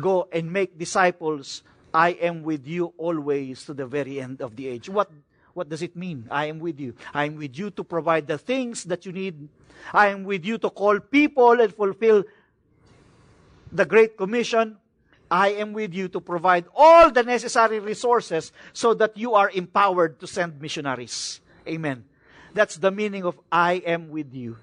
go 0.00 0.28
and 0.32 0.52
make 0.52 0.78
disciples. 0.78 1.62
I 1.92 2.10
am 2.10 2.42
with 2.42 2.66
you 2.66 2.92
always 2.98 3.64
to 3.66 3.74
the 3.74 3.86
very 3.86 4.20
end 4.20 4.42
of 4.42 4.56
the 4.56 4.66
age. 4.66 4.88
What, 4.88 5.10
what 5.54 5.68
does 5.68 5.82
it 5.82 5.96
mean? 5.96 6.26
I 6.30 6.46
am 6.46 6.58
with 6.58 6.78
you. 6.78 6.94
I 7.12 7.24
am 7.24 7.36
with 7.36 7.56
you 7.56 7.70
to 7.70 7.84
provide 7.84 8.26
the 8.26 8.38
things 8.38 8.84
that 8.84 9.06
you 9.06 9.12
need. 9.12 9.48
I 9.92 10.08
am 10.08 10.24
with 10.24 10.44
you 10.44 10.58
to 10.58 10.70
call 10.70 11.00
people 11.00 11.60
and 11.60 11.72
fulfill 11.72 12.24
the 13.72 13.84
Great 13.84 14.16
Commission. 14.16 14.76
I 15.30 15.48
am 15.52 15.72
with 15.72 15.94
you 15.94 16.08
to 16.08 16.20
provide 16.20 16.66
all 16.74 17.10
the 17.10 17.22
necessary 17.22 17.78
resources 17.80 18.52
so 18.72 18.94
that 18.94 19.16
you 19.16 19.34
are 19.34 19.50
empowered 19.50 20.20
to 20.20 20.26
send 20.26 20.60
missionaries. 20.60 21.40
Amen. 21.66 22.04
That's 22.52 22.76
the 22.76 22.90
meaning 22.90 23.24
of 23.24 23.38
I 23.50 23.74
am 23.86 24.10
with 24.10 24.34
you. 24.34 24.56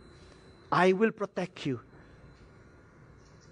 I 0.71 0.93
will 0.93 1.11
protect 1.11 1.65
you. 1.65 1.81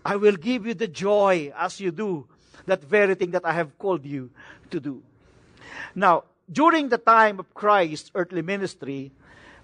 I 0.05 0.15
will 0.15 0.37
give 0.37 0.65
you 0.65 0.73
the 0.73 0.87
joy 0.87 1.51
as 1.57 1.79
you 1.79 1.91
do 1.91 2.27
that 2.65 2.83
very 2.83 3.15
thing 3.15 3.31
that 3.31 3.45
I 3.45 3.51
have 3.51 3.77
called 3.77 4.05
you 4.05 4.29
to 4.71 4.79
do. 4.79 5.03
Now, 5.95 6.23
during 6.51 6.89
the 6.89 6.97
time 6.97 7.39
of 7.39 7.53
Christ's 7.53 8.11
earthly 8.15 8.41
ministry, 8.41 9.11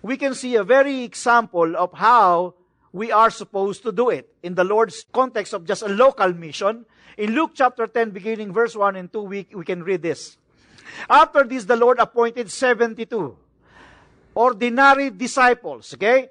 we 0.02 0.18
can 0.18 0.36
see 0.36 0.56
a 0.56 0.64
very 0.64 1.04
example 1.04 1.76
of 1.76 1.94
how 1.94 2.54
we 2.92 3.12
are 3.12 3.30
supposed 3.30 3.84
to 3.84 3.92
do 3.92 4.10
it. 4.10 4.34
In 4.44 4.56
the 4.56 4.64
Lord's 4.64 5.06
context 5.12 5.54
of 5.54 5.66
just 5.66 5.82
a 5.82 5.90
local 5.90 6.32
mission, 6.34 6.86
in 7.18 7.34
Luke 7.34 7.52
chapter 7.54 7.88
10, 7.88 8.12
beginning 8.12 8.54
verse 8.54 8.76
1 8.76 8.96
and 8.96 9.12
2, 9.12 9.22
we, 9.22 9.48
we 9.54 9.66
can 9.66 9.84
read 9.84 10.02
this. 10.02 10.38
After 11.10 11.44
this, 11.44 11.66
the 11.66 11.76
Lord 11.76 12.00
appointed 12.00 12.52
72 12.52 13.38
ordinary 14.36 15.10
disciples, 15.10 15.94
okay? 15.94 16.30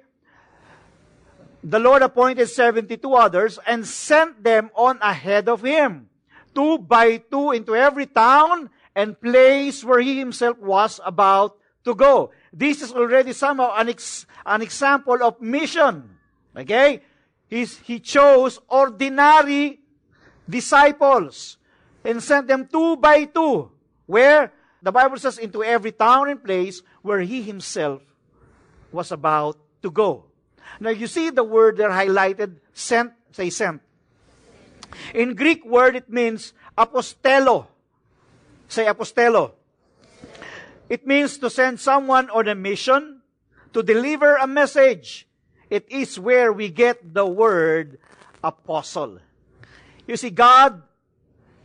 The 1.63 1.79
Lord 1.79 2.03
appointed 2.03 2.47
72 2.47 3.01
others 3.13 3.59
and 3.65 3.85
sent 3.85 4.43
them 4.43 4.69
on 4.75 4.99
ahead 5.01 5.49
of 5.49 5.61
him, 5.63 6.07
two 6.53 6.77
by 6.77 7.17
two 7.17 7.51
into 7.51 7.75
every 7.75 8.05
town 8.05 8.69
and 8.95 9.19
place 9.19 9.83
where 9.83 9.99
he 9.99 10.17
himself 10.17 10.57
was 10.57 10.99
about 11.05 11.57
to 11.83 11.93
go. 11.93 12.31
This 12.51 12.81
is 12.81 12.91
already 12.91 13.33
somehow 13.33 13.75
an, 13.75 13.89
ex- 13.89 14.25
an 14.45 14.61
example 14.61 15.21
of 15.21 15.39
mission. 15.41 16.17
Okay? 16.55 17.01
He's, 17.47 17.77
he 17.79 17.99
chose 17.99 18.59
ordinary 18.67 19.79
disciples 20.49 21.57
and 22.03 22.23
sent 22.23 22.47
them 22.47 22.67
two 22.71 22.95
by 22.97 23.25
two. 23.25 23.69
Where? 24.05 24.51
The 24.81 24.91
Bible 24.91 25.17
says 25.17 25.37
into 25.37 25.63
every 25.63 25.91
town 25.91 26.29
and 26.29 26.43
place 26.43 26.81
where 27.01 27.19
he 27.19 27.41
himself 27.41 28.01
was 28.91 29.11
about 29.11 29.57
to 29.81 29.91
go. 29.91 30.25
Now 30.79 30.91
you 30.91 31.07
see 31.07 31.29
the 31.29 31.43
word 31.43 31.77
there 31.77 31.89
highlighted, 31.89 32.57
sent, 32.73 33.13
say 33.31 33.49
sent. 33.49 33.81
In 35.13 35.35
Greek 35.35 35.65
word, 35.65 35.95
it 35.95 36.09
means 36.09 36.53
apostello. 36.77 37.67
Say 38.75 38.91
apostello. 38.91 39.53
It 40.89 41.07
means 41.07 41.37
to 41.37 41.49
send 41.49 41.79
someone 41.79 42.29
on 42.29 42.49
a 42.49 42.55
mission, 42.55 43.21
to 43.71 43.81
deliver 43.81 44.35
a 44.35 44.45
message. 44.47 45.29
It 45.69 45.87
is 45.87 46.19
where 46.19 46.51
we 46.51 46.67
get 46.67 47.13
the 47.13 47.25
word 47.25 47.99
apostle. 48.43 49.19
You 50.05 50.17
see, 50.17 50.29
God 50.29 50.83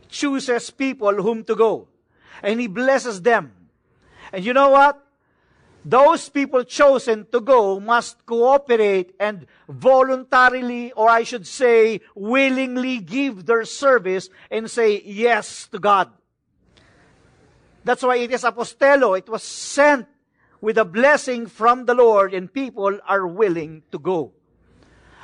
chooses 0.07 0.71
people 0.71 1.21
whom 1.21 1.43
to 1.51 1.53
go. 1.53 1.89
And 2.41 2.61
He 2.61 2.67
blesses 2.67 3.21
them. 3.21 3.51
And 4.31 4.45
you 4.45 4.53
know 4.53 4.69
what? 4.69 5.03
Those 5.83 6.29
people 6.29 6.63
chosen 6.63 7.27
to 7.33 7.41
go 7.41 7.77
must 7.81 8.25
cooperate 8.25 9.15
and 9.19 9.47
voluntarily, 9.67 10.93
or 10.93 11.09
I 11.09 11.23
should 11.23 11.45
say, 11.45 11.99
willingly 12.15 12.99
give 12.99 13.45
their 13.45 13.65
service 13.65 14.29
and 14.49 14.71
say 14.71 15.01
yes 15.03 15.67
to 15.73 15.77
God. 15.77 16.09
That's 17.83 18.03
why 18.03 18.17
it 18.17 18.31
is 18.31 18.43
apostello. 18.43 19.17
It 19.17 19.29
was 19.29 19.43
sent 19.43 20.07
with 20.61 20.77
a 20.77 20.85
blessing 20.85 21.47
from 21.47 21.85
the 21.85 21.95
Lord 21.95 22.33
and 22.33 22.51
people 22.51 22.99
are 23.07 23.25
willing 23.25 23.83
to 23.91 23.99
go. 23.99 24.33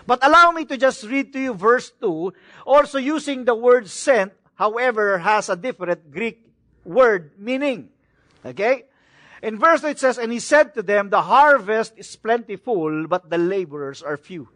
But 0.07 0.25
allow 0.25 0.51
me 0.51 0.65
to 0.65 0.77
just 0.77 1.03
read 1.03 1.33
to 1.33 1.39
you 1.39 1.53
verse 1.53 1.91
2, 2.01 2.33
also 2.65 2.97
using 2.97 3.45
the 3.45 3.53
word 3.53 3.89
sent, 3.89 4.33
however, 4.55 5.19
has 5.19 5.49
a 5.49 5.55
different 5.55 6.11
Greek 6.11 6.49
word 6.85 7.31
meaning. 7.37 7.89
Okay? 8.45 8.85
In 9.43 9.59
verse 9.59 9.81
2 9.81 9.87
it 9.87 9.99
says, 9.99 10.17
And 10.17 10.31
he 10.31 10.39
said 10.39 10.73
to 10.73 10.81
them, 10.81 11.09
The 11.09 11.21
harvest 11.21 11.93
is 11.97 12.15
plentiful, 12.15 13.07
but 13.07 13.29
the 13.29 13.37
laborers 13.37 14.01
are 14.01 14.17
few. 14.17 14.47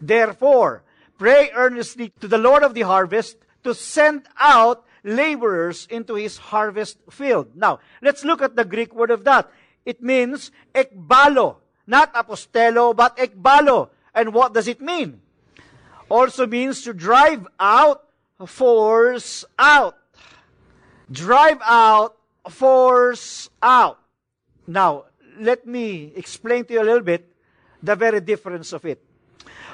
Therefore, 0.00 0.82
pray 1.18 1.50
earnestly 1.54 2.12
to 2.20 2.28
the 2.28 2.38
Lord 2.38 2.62
of 2.62 2.74
the 2.74 2.82
harvest 2.82 3.36
to 3.64 3.74
send 3.74 4.26
out 4.38 4.85
laborers 5.06 5.86
into 5.88 6.14
his 6.14 6.36
harvest 6.36 6.98
field. 7.08 7.54
Now, 7.54 7.78
let's 8.02 8.24
look 8.24 8.42
at 8.42 8.56
the 8.56 8.64
Greek 8.64 8.92
word 8.92 9.10
of 9.10 9.24
that. 9.24 9.48
It 9.86 10.02
means 10.02 10.50
ekbalo, 10.74 11.56
not 11.86 12.12
apostello, 12.12 12.94
but 12.94 13.16
ekbalo. 13.16 13.88
And 14.12 14.34
what 14.34 14.52
does 14.52 14.66
it 14.66 14.80
mean? 14.80 15.22
Also 16.10 16.46
means 16.46 16.82
to 16.82 16.92
drive 16.92 17.46
out, 17.60 18.02
force 18.44 19.44
out. 19.58 19.96
Drive 21.10 21.58
out, 21.62 22.16
force 22.50 23.48
out. 23.62 24.00
Now, 24.66 25.04
let 25.38 25.66
me 25.66 26.12
explain 26.16 26.64
to 26.66 26.74
you 26.74 26.82
a 26.82 26.88
little 26.88 27.06
bit 27.06 27.32
the 27.80 27.94
very 27.94 28.20
difference 28.20 28.72
of 28.72 28.84
it. 28.84 29.02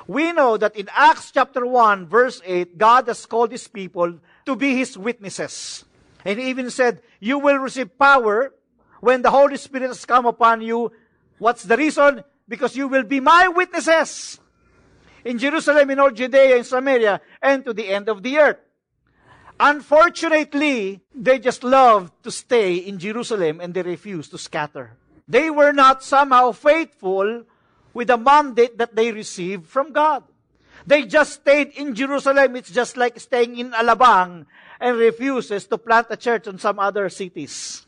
We 0.06 0.32
know 0.32 0.56
that 0.56 0.76
in 0.76 0.90
Acts 0.92 1.30
chapter 1.30 1.64
1, 1.64 2.06
verse 2.06 2.42
8, 2.44 2.76
God 2.76 3.06
has 3.06 3.24
called 3.24 3.52
his 3.52 3.68
people 3.68 4.18
to 4.46 4.56
be 4.56 4.76
his 4.76 4.96
witnesses. 4.96 5.84
And 6.24 6.38
he 6.38 6.50
even 6.50 6.70
said, 6.70 7.02
You 7.20 7.38
will 7.38 7.58
receive 7.58 7.98
power 7.98 8.52
when 9.00 9.22
the 9.22 9.30
Holy 9.30 9.56
Spirit 9.56 9.88
has 9.88 10.04
come 10.04 10.26
upon 10.26 10.62
you. 10.62 10.92
What's 11.38 11.64
the 11.64 11.76
reason? 11.76 12.24
Because 12.48 12.76
you 12.76 12.88
will 12.88 13.02
be 13.02 13.20
my 13.20 13.48
witnesses 13.48 14.40
in 15.24 15.38
Jerusalem, 15.38 15.90
in 15.90 15.98
all 15.98 16.10
Judea, 16.10 16.56
in 16.56 16.64
Samaria, 16.64 17.20
and 17.40 17.64
to 17.64 17.72
the 17.72 17.88
end 17.88 18.08
of 18.08 18.22
the 18.22 18.38
earth. 18.38 18.58
Unfortunately, 19.58 21.00
they 21.14 21.38
just 21.38 21.62
loved 21.62 22.12
to 22.24 22.30
stay 22.30 22.76
in 22.76 22.98
Jerusalem 22.98 23.60
and 23.60 23.72
they 23.74 23.82
refused 23.82 24.30
to 24.32 24.38
scatter. 24.38 24.96
They 25.28 25.50
were 25.50 25.72
not 25.72 26.02
somehow 26.02 26.52
faithful 26.52 27.44
with 27.94 28.08
the 28.08 28.16
mandate 28.16 28.78
that 28.78 28.96
they 28.96 29.12
received 29.12 29.66
from 29.66 29.92
God. 29.92 30.24
They 30.86 31.04
just 31.04 31.44
stayed 31.44 31.72
in 31.78 31.94
Jerusalem. 31.94 32.56
It's 32.56 32.70
just 32.70 32.96
like 32.96 33.18
staying 33.20 33.56
in 33.58 33.70
Alabang 33.70 34.46
and 34.80 34.96
refuses 34.98 35.66
to 35.66 35.78
plant 35.78 36.08
a 36.10 36.16
church 36.16 36.46
in 36.46 36.58
some 36.58 36.78
other 36.78 37.08
cities. 37.08 37.86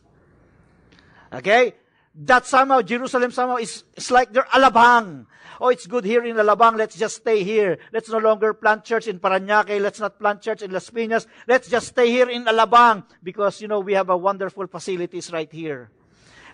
Okay? 1.33 1.75
That 2.15 2.47
somehow 2.47 2.83
Jerusalem 2.83 3.33
somehow 3.33 3.57
is, 3.57 3.83
is 3.97 4.11
like 4.11 4.33
their 4.33 4.45
Alabang. 4.45 5.27
Oh, 5.61 5.69
it's 5.69 5.87
good 5.87 6.05
here 6.05 6.25
in 6.25 6.37
Alabang. 6.37 6.77
Let's 6.77 6.97
just 6.97 7.17
stay 7.17 7.43
here. 7.43 7.79
Let's 7.93 8.09
no 8.09 8.19
longer 8.19 8.55
plant 8.55 8.85
church 8.85 9.09
in 9.09 9.19
Paranaque. 9.19 9.81
Let's 9.81 9.99
not 9.99 10.19
plant 10.19 10.43
church 10.43 10.63
in 10.63 10.71
Las 10.71 10.91
Piñas. 10.91 11.27
Let's 11.49 11.69
just 11.69 11.89
stay 11.89 12.11
here 12.11 12.29
in 12.29 12.45
Alabang 12.45 13.05
because, 13.23 13.61
you 13.61 13.69
know, 13.69 13.81
we 13.81 13.95
have 13.95 14.11
a 14.11 14.17
wonderful 14.17 14.67
facilities 14.67 15.33
right 15.33 15.51
here. 15.51 15.91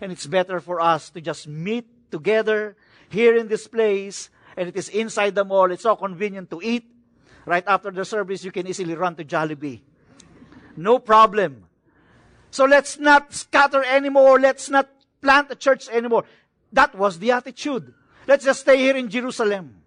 And 0.01 0.13
it's 0.13 0.27
better 0.27 0.61
for 0.61 0.81
us 0.81 1.11
to 1.11 1.21
just 1.21 1.47
meet 1.47 1.87
together 2.11 2.77
here 3.11 3.37
in 3.37 3.49
this 3.49 3.67
place, 3.67 4.31
and 4.57 4.69
it 4.69 4.77
is 4.77 4.89
inside 4.89 5.35
the 5.35 5.45
mall. 5.45 5.71
It's 5.71 5.83
so 5.83 5.97
convenient 5.97 6.51
to 6.51 6.61
eat. 6.63 6.85
Right 7.47 7.65
after 7.67 7.91
the 7.91 8.05
service, 8.05 8.45
you 8.45 8.53
can 8.53 8.67
easily 8.67 8.95
run 8.95 9.17
to 9.17 9.25
Jollibee. 9.25 9.81
No 10.77 10.99
problem. 10.99 11.65
So 12.51 12.65
let's 12.65 12.99
not 12.99 13.33
scatter 13.33 13.83
anymore. 13.85 14.39
Let's 14.41 14.69
not 14.69 14.89
plant 15.21 15.51
a 15.51 15.57
church 15.57 15.89
anymore. 15.89 16.25
That 16.73 16.95
was 16.95 17.19
the 17.19 17.33
attitude. 17.33 17.95
Let's 18.27 18.45
just 18.45 18.61
stay 18.61 18.79
here 18.79 18.97
in 18.97 19.09
Jerusalem. 19.09 19.83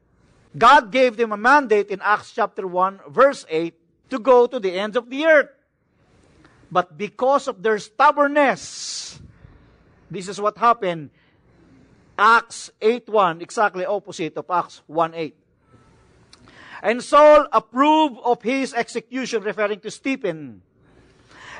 God 0.57 0.91
gave 0.91 1.17
them 1.17 1.31
a 1.31 1.37
mandate 1.37 1.89
in 1.89 1.99
Acts 2.01 2.31
chapter 2.31 2.67
1, 2.67 3.01
verse 3.09 3.45
8, 3.49 3.73
to 4.09 4.19
go 4.19 4.45
to 4.45 4.59
the 4.59 4.73
ends 4.77 4.97
of 4.97 5.09
the 5.09 5.25
earth. 5.25 5.49
But 6.71 6.97
because 6.97 7.47
of 7.47 7.61
their 7.61 7.79
stubbornness, 7.79 9.19
this 10.09 10.27
is 10.27 10.39
what 10.39 10.57
happened. 10.57 11.09
Acts 12.17 12.71
8.1, 12.81 13.41
exactly 13.41 13.85
opposite 13.85 14.37
of 14.37 14.45
Acts 14.49 14.81
1.8. 14.89 15.33
And 16.83 17.01
Saul 17.01 17.47
approved 17.51 18.17
of 18.23 18.41
his 18.41 18.73
execution, 18.73 19.41
referring 19.41 19.79
to 19.79 19.91
Stephen. 19.91 20.61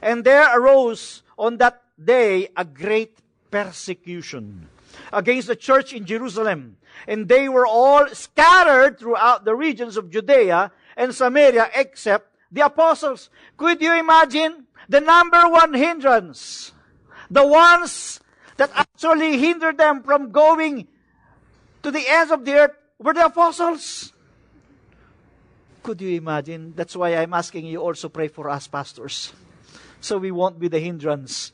And 0.02 0.24
there 0.24 0.60
arose 0.60 1.24
on 1.38 1.58
that 1.58 1.82
day 2.04 2.50
a 2.58 2.66
great 2.66 3.20
persecution 3.50 4.68
against 5.12 5.48
the 5.48 5.56
church 5.56 5.94
in 5.94 6.06
Jerusalem. 6.06 6.78
And 7.08 7.28
they 7.28 7.50
were 7.50 7.66
all 7.66 8.08
scattered 8.10 9.00
throughout 9.00 9.46
the 9.46 9.56
regions 9.56 9.98
of 9.98 10.12
Judea 10.12 10.72
and 10.98 11.16
Samaria 11.16 11.70
except 11.74 12.36
the 12.52 12.66
apostles. 12.66 13.30
Could 13.58 13.82
you 13.82 13.94
imagine 13.94 14.68
the 14.90 15.02
number 15.02 15.50
one 15.50 15.74
hindrance? 15.74 16.74
The 17.32 17.48
ones 17.48 18.20
that 18.58 18.72
actually 18.76 19.38
hindered 19.38 19.78
them 19.78 20.04
from 20.04 20.32
going 20.32 20.88
to 21.82 21.92
the 21.92 22.04
ends 22.08 22.32
of 22.32 22.46
the 22.46 22.54
earth 22.54 22.76
were 23.00 23.14
the 23.14 23.26
apostles. 23.26 24.14
Could 25.84 26.00
you 26.02 26.16
imagine? 26.16 26.74
That's 26.76 26.96
why 26.96 27.16
I'm 27.16 27.34
asking 27.34 27.66
you 27.66 27.82
also 27.82 28.08
pray 28.08 28.30
for 28.30 28.50
us, 28.50 28.68
pastors. 28.68 29.34
So 30.00 30.18
we 30.18 30.32
won't 30.32 30.60
be 30.60 30.70
the 30.70 30.80
hindrance 30.80 31.52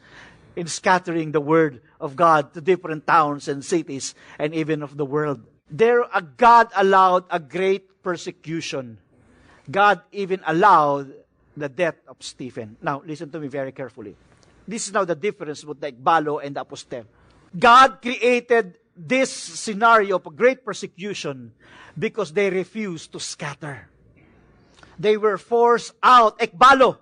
in 0.56 0.68
scattering 0.68 1.32
the 1.32 1.42
word 1.42 1.82
of 2.00 2.16
God 2.16 2.54
to 2.54 2.62
different 2.62 3.08
towns 3.08 3.48
and 3.48 3.66
cities 3.66 4.14
and 4.38 4.54
even 4.54 4.84
of 4.84 4.98
the 4.98 5.06
world. 5.06 5.42
There, 5.72 6.04
God 6.38 6.70
allowed 6.76 7.26
a 7.30 7.40
great 7.40 8.04
persecution. 8.04 8.98
God 9.70 10.02
even 10.12 10.42
allowed 10.46 11.14
the 11.56 11.70
death 11.70 11.96
of 12.08 12.18
Stephen. 12.20 12.78
Now, 12.82 13.02
listen 13.06 13.30
to 13.32 13.40
me 13.40 13.48
very 13.48 13.72
carefully. 13.72 14.16
This 14.70 14.86
is 14.88 14.94
now 14.94 15.04
the 15.04 15.16
difference 15.18 15.66
with 15.66 15.82
the 15.82 15.92
ekbalo 15.92 16.46
and 16.46 16.56
the 16.56 16.62
apostello. 16.62 17.10
God 17.58 18.02
created 18.02 18.78
this 18.96 19.34
scenario 19.34 20.22
of 20.22 20.36
great 20.38 20.64
persecution 20.64 21.54
because 21.98 22.32
they 22.32 22.50
refused 22.54 23.12
to 23.14 23.20
scatter. 23.20 23.90
They 25.00 25.18
were 25.18 25.40
forced 25.42 25.94
out, 26.04 26.38
ekbalo. 26.38 27.02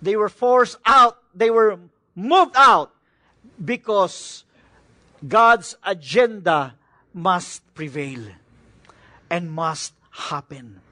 They 0.00 0.16
were 0.16 0.30
forced 0.30 0.78
out. 0.86 1.18
They 1.34 1.50
were 1.50 1.78
moved 2.16 2.56
out 2.56 2.94
because 3.62 4.44
God's 5.20 5.76
agenda 5.84 6.74
must 7.12 7.60
prevail. 7.74 8.32
and 9.32 9.48
must 9.48 9.96
happen. 10.28 10.84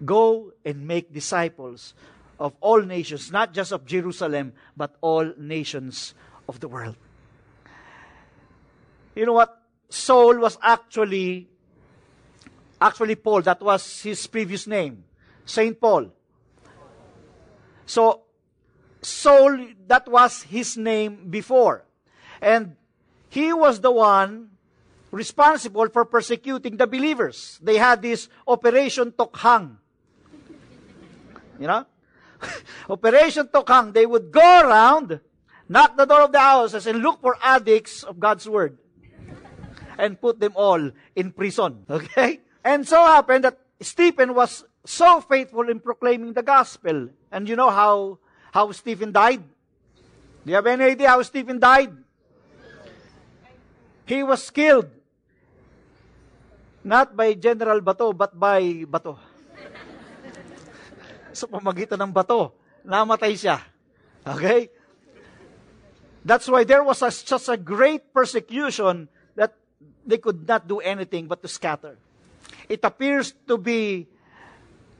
Go 0.00 0.56
and 0.64 0.88
make 0.88 1.12
disciples 1.12 1.92
of 2.38 2.54
all 2.60 2.82
nations, 2.82 3.30
not 3.30 3.52
just 3.52 3.72
of 3.72 3.86
Jerusalem, 3.86 4.52
but 4.76 4.96
all 5.00 5.32
nations 5.36 6.14
of 6.48 6.60
the 6.60 6.68
world. 6.68 6.96
You 9.14 9.26
know 9.26 9.34
what? 9.34 9.62
Saul 9.88 10.38
was 10.38 10.58
actually, 10.62 11.48
actually 12.80 13.16
Paul, 13.16 13.42
that 13.42 13.60
was 13.60 14.00
his 14.00 14.26
previous 14.26 14.66
name. 14.66 15.04
Saint 15.44 15.80
Paul. 15.80 16.12
So, 17.84 18.22
Saul, 19.02 19.58
that 19.86 20.08
was 20.08 20.42
his 20.44 20.76
name 20.76 21.28
before. 21.28 21.84
And 22.40 22.76
he 23.28 23.52
was 23.52 23.80
the 23.80 23.90
one 23.90 24.50
responsible 25.10 25.88
for 25.90 26.04
persecuting 26.04 26.76
the 26.76 26.86
believers. 26.86 27.60
They 27.62 27.76
had 27.76 28.02
this 28.02 28.28
Operation 28.46 29.12
Tokhang. 29.12 29.76
You 31.60 31.66
know? 31.66 31.86
Operation 32.90 33.48
Tokhang. 33.48 33.92
They 33.92 34.06
would 34.06 34.30
go 34.30 34.40
around, 34.40 35.20
knock 35.68 35.96
the 35.96 36.04
door 36.04 36.22
of 36.22 36.32
the 36.32 36.40
houses, 36.40 36.86
and 36.86 37.00
look 37.00 37.20
for 37.20 37.36
addicts 37.42 38.02
of 38.02 38.18
God's 38.18 38.48
Word. 38.48 38.78
And 39.98 40.20
put 40.20 40.40
them 40.40 40.52
all 40.56 40.90
in 41.14 41.32
prison. 41.32 41.84
Okay? 41.90 42.40
And 42.64 42.86
so 42.86 43.02
happened 43.02 43.44
that 43.44 43.58
Stephen 43.80 44.34
was 44.34 44.64
so 44.86 45.20
faithful 45.20 45.68
in 45.68 45.80
proclaiming 45.80 46.32
the 46.32 46.42
gospel. 46.42 47.08
And 47.30 47.48
you 47.48 47.56
know 47.56 47.70
how, 47.70 48.18
how 48.52 48.70
Stephen 48.70 49.10
died? 49.10 49.42
Do 50.44 50.50
you 50.50 50.54
have 50.54 50.66
any 50.66 50.84
idea 50.84 51.08
how 51.08 51.22
Stephen 51.22 51.58
died? 51.58 51.90
He 54.06 54.22
was 54.22 54.50
killed. 54.50 54.90
Not 56.84 57.16
by 57.16 57.34
General 57.34 57.80
Bato, 57.80 58.16
but 58.16 58.38
by 58.38 58.84
Bato. 58.86 59.18
Sa 61.32 61.48
pamagitan 61.48 62.00
ng 62.00 62.12
bato, 62.12 62.52
namatay 62.84 63.34
siya. 63.34 63.58
Okay? 64.24 64.70
That's 66.24 66.46
why 66.46 66.64
there 66.64 66.84
was 66.84 67.02
a, 67.02 67.10
such 67.10 67.48
a 67.48 67.56
great 67.56 68.14
persecution 68.14 69.08
that 69.34 69.54
they 70.06 70.18
could 70.18 70.46
not 70.46 70.68
do 70.68 70.78
anything 70.78 71.26
but 71.26 71.42
to 71.42 71.48
scatter. 71.48 71.98
It 72.68 72.80
appears 72.84 73.34
to 73.48 73.58
be 73.58 74.06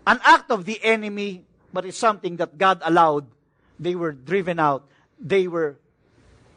an 0.07 0.19
act 0.25 0.51
of 0.51 0.65
the 0.65 0.83
enemy, 0.83 1.45
but 1.73 1.87
it's 1.87 1.99
something 1.99 2.37
that 2.37 2.59
God 2.59 2.83
allowed. 2.85 3.27
They 3.79 3.95
were 3.95 4.13
driven 4.13 4.59
out. 4.59 4.89
They 5.19 5.47
were, 5.47 5.79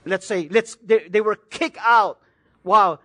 let's 0.06 0.26
say, 0.26 0.50
let's, 0.50 0.76
they, 0.82 1.08
they 1.08 1.22
were 1.22 1.36
kicked 1.36 1.78
out. 1.80 2.20
Wow. 2.64 3.00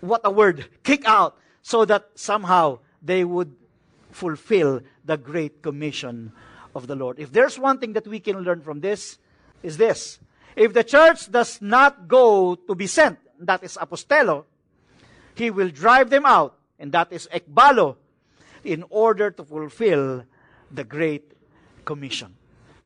What 0.00 0.20
a 0.24 0.30
word. 0.30 0.68
Kick 0.82 1.06
out. 1.06 1.36
So 1.62 1.86
that 1.86 2.10
somehow 2.14 2.80
they 3.00 3.24
would 3.24 3.56
fulfill 4.14 4.80
the 5.04 5.16
great 5.16 5.60
commission 5.60 6.32
of 6.74 6.86
the 6.86 6.94
Lord. 6.94 7.18
If 7.18 7.32
there's 7.32 7.58
one 7.58 7.78
thing 7.78 7.94
that 7.94 8.06
we 8.06 8.20
can 8.20 8.38
learn 8.46 8.62
from 8.62 8.80
this, 8.80 9.18
is 9.62 9.76
this. 9.76 10.20
If 10.54 10.72
the 10.72 10.84
church 10.84 11.30
does 11.30 11.60
not 11.60 12.06
go 12.06 12.54
to 12.54 12.74
be 12.76 12.86
sent, 12.86 13.18
that 13.40 13.64
is 13.64 13.76
apostello, 13.76 14.44
he 15.34 15.50
will 15.50 15.68
drive 15.68 16.10
them 16.10 16.24
out, 16.24 16.54
and 16.78 16.92
that 16.92 17.12
is 17.12 17.28
ekbalo, 17.34 17.96
in 18.62 18.84
order 18.88 19.32
to 19.32 19.44
fulfill 19.44 20.22
the 20.70 20.84
Great 20.84 21.32
Commission. 21.84 22.36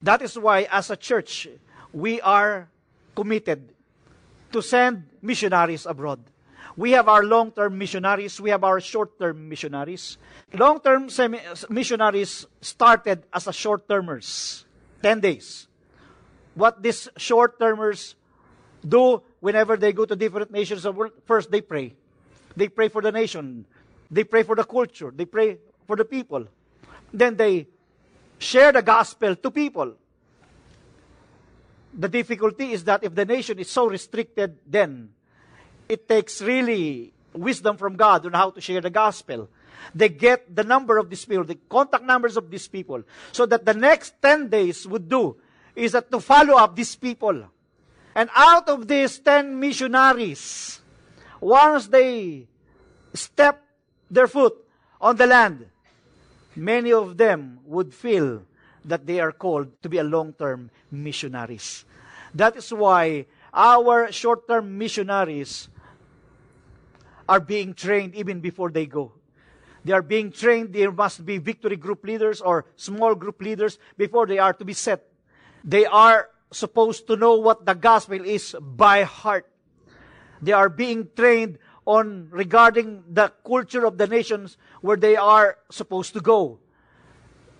That 0.00 0.22
is 0.22 0.38
why, 0.38 0.66
as 0.72 0.88
a 0.88 0.96
church, 0.96 1.46
we 1.92 2.22
are 2.22 2.70
committed 3.14 3.74
to 4.52 4.62
send 4.62 5.04
missionaries 5.20 5.84
abroad. 5.84 6.20
We 6.78 6.92
have 6.92 7.08
our 7.08 7.24
long 7.24 7.50
term 7.50 7.76
missionaries, 7.76 8.40
we 8.40 8.50
have 8.50 8.62
our 8.62 8.78
short 8.78 9.18
term 9.18 9.48
missionaries. 9.48 10.16
Long 10.54 10.78
term 10.78 11.10
missionaries 11.68 12.46
started 12.60 13.24
as 13.34 13.48
a 13.48 13.52
short 13.52 13.88
termers, 13.88 14.64
10 15.02 15.18
days. 15.18 15.66
What 16.54 16.80
these 16.80 17.08
short 17.16 17.58
termers 17.58 18.14
do 18.86 19.22
whenever 19.40 19.76
they 19.76 19.92
go 19.92 20.04
to 20.04 20.14
different 20.14 20.52
nations 20.52 20.84
of 20.84 20.94
the 20.94 20.98
world, 21.00 21.12
first 21.26 21.50
they 21.50 21.62
pray. 21.62 21.96
They 22.54 22.68
pray 22.68 22.86
for 22.88 23.02
the 23.02 23.10
nation. 23.10 23.66
They 24.08 24.22
pray 24.22 24.44
for 24.44 24.54
the 24.54 24.62
culture. 24.62 25.10
They 25.10 25.24
pray 25.24 25.58
for 25.84 25.96
the 25.96 26.04
people. 26.04 26.46
Then 27.12 27.34
they 27.34 27.66
share 28.38 28.70
the 28.70 28.82
gospel 28.82 29.34
to 29.34 29.50
people. 29.50 29.94
The 31.92 32.08
difficulty 32.08 32.70
is 32.70 32.84
that 32.84 33.02
if 33.02 33.16
the 33.16 33.24
nation 33.24 33.58
is 33.58 33.68
so 33.68 33.88
restricted, 33.88 34.58
then 34.64 35.10
it 35.88 36.08
takes 36.08 36.42
really 36.42 37.12
wisdom 37.32 37.76
from 37.76 37.96
God 37.96 38.26
on 38.26 38.32
how 38.32 38.50
to 38.50 38.60
share 38.60 38.80
the 38.80 38.90
gospel. 38.90 39.48
They 39.94 40.08
get 40.08 40.54
the 40.54 40.64
number 40.64 40.98
of 40.98 41.08
these 41.08 41.24
people, 41.24 41.44
the 41.44 41.58
contact 41.68 42.04
numbers 42.04 42.36
of 42.36 42.50
these 42.50 42.68
people, 42.68 43.02
so 43.32 43.46
that 43.46 43.64
the 43.64 43.74
next 43.74 44.20
10 44.20 44.48
days 44.48 44.86
would 44.86 45.08
do 45.08 45.36
is 45.74 45.92
that 45.92 46.10
to 46.10 46.20
follow 46.20 46.56
up 46.56 46.74
these 46.76 46.96
people. 46.96 47.44
And 48.14 48.28
out 48.34 48.68
of 48.68 48.88
these 48.88 49.18
10 49.20 49.58
missionaries, 49.58 50.80
once 51.40 51.86
they 51.86 52.48
step 53.14 53.62
their 54.10 54.26
foot 54.26 54.56
on 55.00 55.16
the 55.16 55.26
land, 55.26 55.66
many 56.56 56.92
of 56.92 57.16
them 57.16 57.60
would 57.64 57.94
feel 57.94 58.42
that 58.84 59.06
they 59.06 59.20
are 59.20 59.32
called 59.32 59.80
to 59.82 59.88
be 59.88 59.98
a 59.98 60.04
long-term 60.04 60.70
missionaries. 60.90 61.84
That 62.34 62.56
is 62.56 62.72
why 62.72 63.26
our 63.54 64.10
short-term 64.10 64.76
missionaries 64.76 65.68
are 67.28 67.40
being 67.40 67.74
trained 67.74 68.14
even 68.14 68.40
before 68.40 68.70
they 68.70 68.86
go. 68.86 69.12
They 69.84 69.92
are 69.92 70.02
being 70.02 70.32
trained. 70.32 70.72
There 70.72 70.90
must 70.90 71.24
be 71.24 71.38
victory 71.38 71.76
group 71.76 72.04
leaders 72.04 72.40
or 72.40 72.66
small 72.76 73.14
group 73.14 73.40
leaders 73.40 73.78
before 73.96 74.26
they 74.26 74.38
are 74.38 74.52
to 74.52 74.64
be 74.64 74.72
set. 74.72 75.06
They 75.64 75.86
are 75.86 76.30
supposed 76.50 77.06
to 77.08 77.16
know 77.16 77.36
what 77.36 77.66
the 77.66 77.74
gospel 77.74 78.24
is 78.24 78.56
by 78.60 79.02
heart. 79.04 79.46
They 80.40 80.52
are 80.52 80.68
being 80.68 81.08
trained 81.16 81.58
on 81.84 82.28
regarding 82.30 83.04
the 83.08 83.32
culture 83.46 83.84
of 83.84 83.98
the 83.98 84.06
nations 84.06 84.56
where 84.80 84.96
they 84.96 85.16
are 85.16 85.58
supposed 85.70 86.12
to 86.14 86.20
go. 86.20 86.58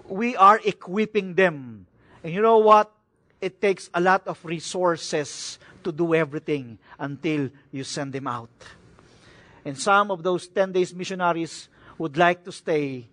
We 0.04 0.37
are 0.37 0.61
equipping 0.64 1.35
them. 1.35 1.87
And 2.22 2.33
you 2.33 2.40
know 2.40 2.59
what? 2.59 2.92
It 3.40 3.61
takes 3.61 3.88
a 3.94 4.00
lot 4.00 4.26
of 4.26 4.44
resources 4.44 5.59
to 5.85 5.92
do 5.92 6.14
everything 6.14 6.78
until 6.98 7.50
you 7.70 7.85
send 7.85 8.12
them 8.12 8.26
out. 8.26 8.50
And 9.68 9.76
some 9.76 10.11
of 10.11 10.22
those 10.22 10.48
10 10.48 10.72
days 10.72 10.94
missionaries 10.94 11.68
would 11.98 12.16
like 12.16 12.42
to 12.44 12.52
stay 12.52 13.04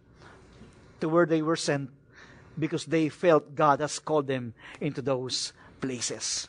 to 1.02 1.10
where 1.10 1.26
they 1.26 1.41
were 1.41 1.60
sent 1.60 1.91
because 2.58 2.86
they 2.86 3.10
felt 3.10 3.56
God 3.56 3.82
has 3.82 4.00
called 4.00 4.28
them 4.28 4.54
into 4.80 5.02
those 5.02 5.52
places. 5.82 6.48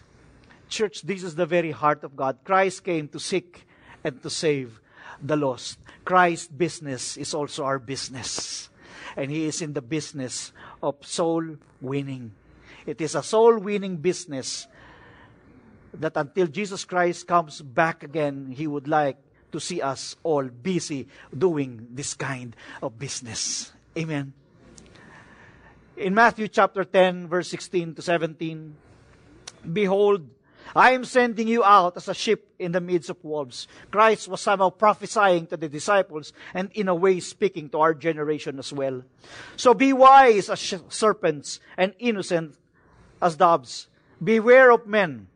Church, 0.69 1.03
this 1.03 1.25
is 1.25 1.35
the 1.35 1.45
very 1.45 1.73
heart 1.73 2.05
of 2.05 2.15
God. 2.15 2.39
Christ 2.45 2.85
came 2.85 3.09
to 3.09 3.19
seek 3.19 3.67
and 4.05 4.23
to 4.23 4.31
save 4.31 4.79
the 5.21 5.35
lost. 5.35 5.79
Christ's 6.05 6.55
business 6.55 7.17
is 7.17 7.35
also 7.35 7.65
our 7.65 7.81
business. 7.81 8.71
And 9.17 9.29
He 9.29 9.47
is 9.47 9.61
in 9.61 9.73
the 9.73 9.83
business 9.83 10.53
of 10.85 11.05
soul 11.05 11.57
winning. 11.81 12.31
It 12.87 13.01
is 13.01 13.17
a 13.17 13.25
soul 13.25 13.59
winning 13.59 13.97
business 13.97 14.69
that 15.95 16.17
until 16.17 16.47
Jesus 16.47 16.85
Christ 16.85 17.27
comes 17.27 17.61
back 17.61 18.05
again, 18.05 18.55
He 18.55 18.69
would 18.69 18.87
like 18.87 19.17
to 19.57 19.61
see 19.61 19.81
us 19.81 20.17
all 20.23 20.45
busy 20.45 21.09
doing 21.33 21.89
this 21.91 22.13
kind 22.13 22.55
of 22.83 22.99
business. 22.99 23.73
Amen. 23.97 24.35
In 25.97 26.13
Matthew 26.15 26.47
chapter 26.49 26.85
10, 26.85 27.27
verse 27.27 27.49
16 27.49 27.95
to 27.95 28.03
17, 28.03 28.77
Behold, 29.73 30.29
I 30.75 30.93
am 30.93 31.07
sending 31.07 31.49
you 31.49 31.65
out 31.65 31.97
as 31.97 32.09
a 32.09 32.13
sheep 32.13 32.45
in 32.59 32.73
the 32.73 32.83
midst 32.83 33.09
of 33.09 33.25
wolves. 33.25 33.67
Christ 33.91 34.29
was 34.29 34.43
somehow 34.43 34.69
prophesying 34.69 35.47
to 35.47 35.57
the 35.57 35.71
disciples 35.71 36.35
and 36.53 36.71
in 36.75 36.89
a 36.89 36.95
way 36.95 37.21
speaking 37.21 37.71
to 37.71 37.81
our 37.81 37.95
generation 37.95 38.59
as 38.59 38.75
well. 38.75 39.05
So 39.57 39.73
be 39.73 39.95
wise 39.95 40.51
as 40.51 40.61
serpents 40.91 41.61
and 41.79 41.95
innocent 41.99 42.57
as 43.23 43.37
doves. 43.37 43.89
Beware 44.23 44.71
of 44.71 44.87
men, 44.87 45.29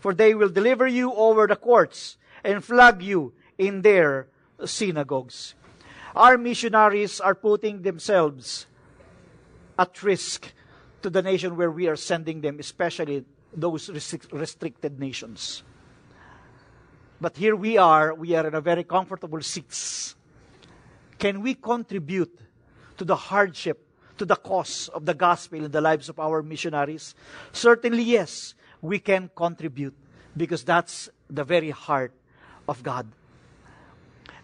for 0.00 0.14
they 0.14 0.32
will 0.32 0.48
deliver 0.48 0.86
you 0.86 1.12
over 1.12 1.46
the 1.46 1.56
courts 1.56 2.16
and 2.44 2.62
flog 2.62 3.02
you 3.02 3.32
in 3.58 3.82
their 3.82 4.28
synagogues. 4.64 5.54
Our 6.14 6.38
missionaries 6.38 7.20
are 7.20 7.34
putting 7.34 7.82
themselves 7.82 8.66
at 9.78 10.02
risk 10.02 10.52
to 11.02 11.10
the 11.10 11.22
nation 11.22 11.56
where 11.56 11.70
we 11.70 11.88
are 11.88 11.96
sending 11.96 12.40
them, 12.40 12.60
especially 12.60 13.24
those 13.52 13.90
restricted 13.90 15.00
nations. 15.00 15.62
But 17.20 17.36
here 17.36 17.56
we 17.56 17.78
are, 17.78 18.14
we 18.14 18.34
are 18.34 18.46
in 18.46 18.54
a 18.54 18.60
very 18.60 18.84
comfortable 18.84 19.40
seats. 19.40 20.14
Can 21.18 21.42
we 21.42 21.54
contribute 21.54 22.38
to 22.98 23.04
the 23.04 23.16
hardship, 23.16 23.88
to 24.18 24.24
the 24.24 24.36
cause 24.36 24.88
of 24.88 25.06
the 25.06 25.14
gospel 25.14 25.64
in 25.64 25.70
the 25.70 25.80
lives 25.80 26.08
of 26.08 26.20
our 26.20 26.42
missionaries? 26.42 27.14
Certainly, 27.52 28.02
yes, 28.02 28.54
we 28.82 28.98
can 28.98 29.30
contribute 29.34 29.96
because 30.36 30.64
that's 30.64 31.08
the 31.30 31.44
very 31.44 31.70
heart 31.70 32.12
of 32.68 32.82
God. 32.82 33.06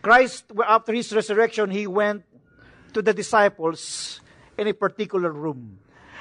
Christ, 0.03 0.45
after 0.67 0.93
his 0.93 1.13
resurrection, 1.13 1.71
he 1.71 1.87
went 1.87 2.25
to 2.93 3.03
the 3.03 3.13
disciples 3.13 4.21
in 4.57 4.67
a 4.67 4.75
particular 4.75 5.31
room. 5.31 5.79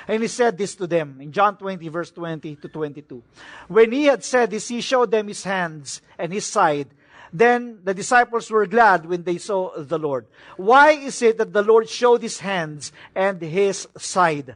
And 0.08 0.22
he 0.22 0.28
said 0.28 0.58
this 0.58 0.76
to 0.76 0.88
them 0.88 1.22
in 1.22 1.32
John 1.32 1.58
20, 1.58 1.88
verse 1.90 2.12
20 2.12 2.56
to 2.56 2.68
22. 2.68 3.24
When 3.68 3.92
he 3.92 4.06
had 4.06 4.24
said 4.24 4.50
this, 4.50 4.68
he 4.68 4.82
showed 4.82 5.12
them 5.12 5.28
his 5.28 5.44
hands 5.44 6.02
and 6.18 6.34
his 6.34 6.46
side. 6.46 6.90
Then 7.32 7.82
the 7.84 7.94
disciples 7.94 8.50
were 8.50 8.66
glad 8.66 9.06
when 9.06 9.24
they 9.24 9.38
saw 9.38 9.72
the 9.78 10.00
Lord. 10.00 10.26
Why 10.58 10.92
is 10.92 11.22
it 11.22 11.38
that 11.38 11.54
the 11.54 11.62
Lord 11.62 11.88
showed 11.88 12.24
his 12.24 12.40
hands 12.40 12.92
and 13.14 13.40
his 13.40 13.88
side? 13.98 14.56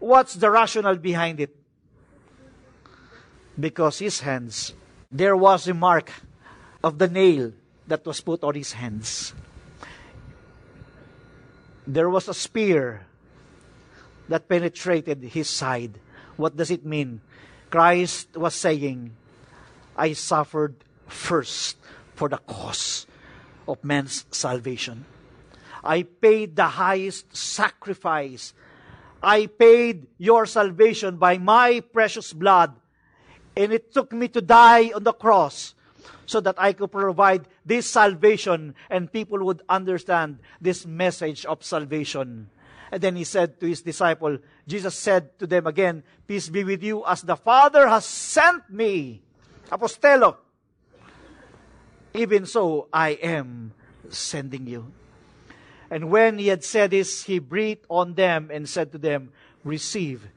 What's 0.00 0.34
the 0.34 0.50
rationale 0.50 0.96
behind 0.96 1.38
it? 1.38 1.56
Because 3.58 4.00
his 4.00 4.18
hands, 4.20 4.74
there 5.12 5.36
was 5.36 5.68
a 5.68 5.74
mark 5.74 6.10
of 6.82 6.98
the 6.98 7.08
nail 7.08 7.52
that 7.86 8.04
was 8.06 8.20
put 8.20 8.42
on 8.42 8.54
his 8.54 8.72
hands. 8.72 9.34
There 11.86 12.08
was 12.08 12.28
a 12.28 12.34
spear 12.34 13.06
that 14.28 14.48
penetrated 14.48 15.22
his 15.22 15.50
side. 15.50 15.98
What 16.36 16.56
does 16.56 16.70
it 16.70 16.86
mean? 16.86 17.20
Christ 17.70 18.36
was 18.36 18.54
saying, 18.54 19.12
I 19.96 20.14
suffered 20.14 20.76
first 21.06 21.76
for 22.14 22.28
the 22.28 22.38
cause 22.38 23.06
of 23.68 23.84
man's 23.84 24.24
salvation. 24.30 25.04
I 25.84 26.04
paid 26.04 26.56
the 26.56 26.80
highest 26.80 27.36
sacrifice. 27.36 28.54
I 29.22 29.46
paid 29.46 30.06
your 30.18 30.46
salvation 30.46 31.16
by 31.16 31.38
my 31.38 31.80
precious 31.80 32.32
blood. 32.32 32.74
And 33.56 33.72
it 33.72 33.92
took 33.92 34.12
me 34.12 34.28
to 34.28 34.40
die 34.40 34.92
on 34.94 35.04
the 35.04 35.12
cross 35.12 35.74
so 36.26 36.40
that 36.40 36.56
I 36.58 36.72
could 36.72 36.90
provide 36.90 37.48
this 37.66 37.88
salvation 37.88 38.74
and 38.90 39.12
people 39.12 39.44
would 39.44 39.62
understand 39.68 40.38
this 40.60 40.86
message 40.86 41.44
of 41.44 41.62
salvation. 41.62 42.48
And 42.90 43.00
then 43.00 43.16
he 43.16 43.24
said 43.24 43.58
to 43.60 43.66
his 43.66 43.82
disciple, 43.82 44.38
Jesus 44.66 44.94
said 44.94 45.38
to 45.38 45.46
them 45.46 45.66
again, 45.66 46.02
Peace 46.26 46.48
be 46.48 46.64
with 46.64 46.82
you 46.82 47.04
as 47.06 47.22
the 47.22 47.36
Father 47.36 47.88
has 47.88 48.04
sent 48.04 48.68
me. 48.70 49.22
Apostello. 49.70 50.36
Even 52.14 52.44
so, 52.44 52.88
I 52.92 53.10
am 53.24 53.72
sending 54.10 54.66
you. 54.66 54.92
And 55.90 56.10
when 56.10 56.38
he 56.38 56.48
had 56.48 56.64
said 56.64 56.90
this, 56.90 57.24
he 57.24 57.38
breathed 57.38 57.86
on 57.88 58.14
them 58.14 58.50
and 58.52 58.68
said 58.68 58.92
to 58.92 58.98
them, 58.98 59.32
Receive 59.64 60.28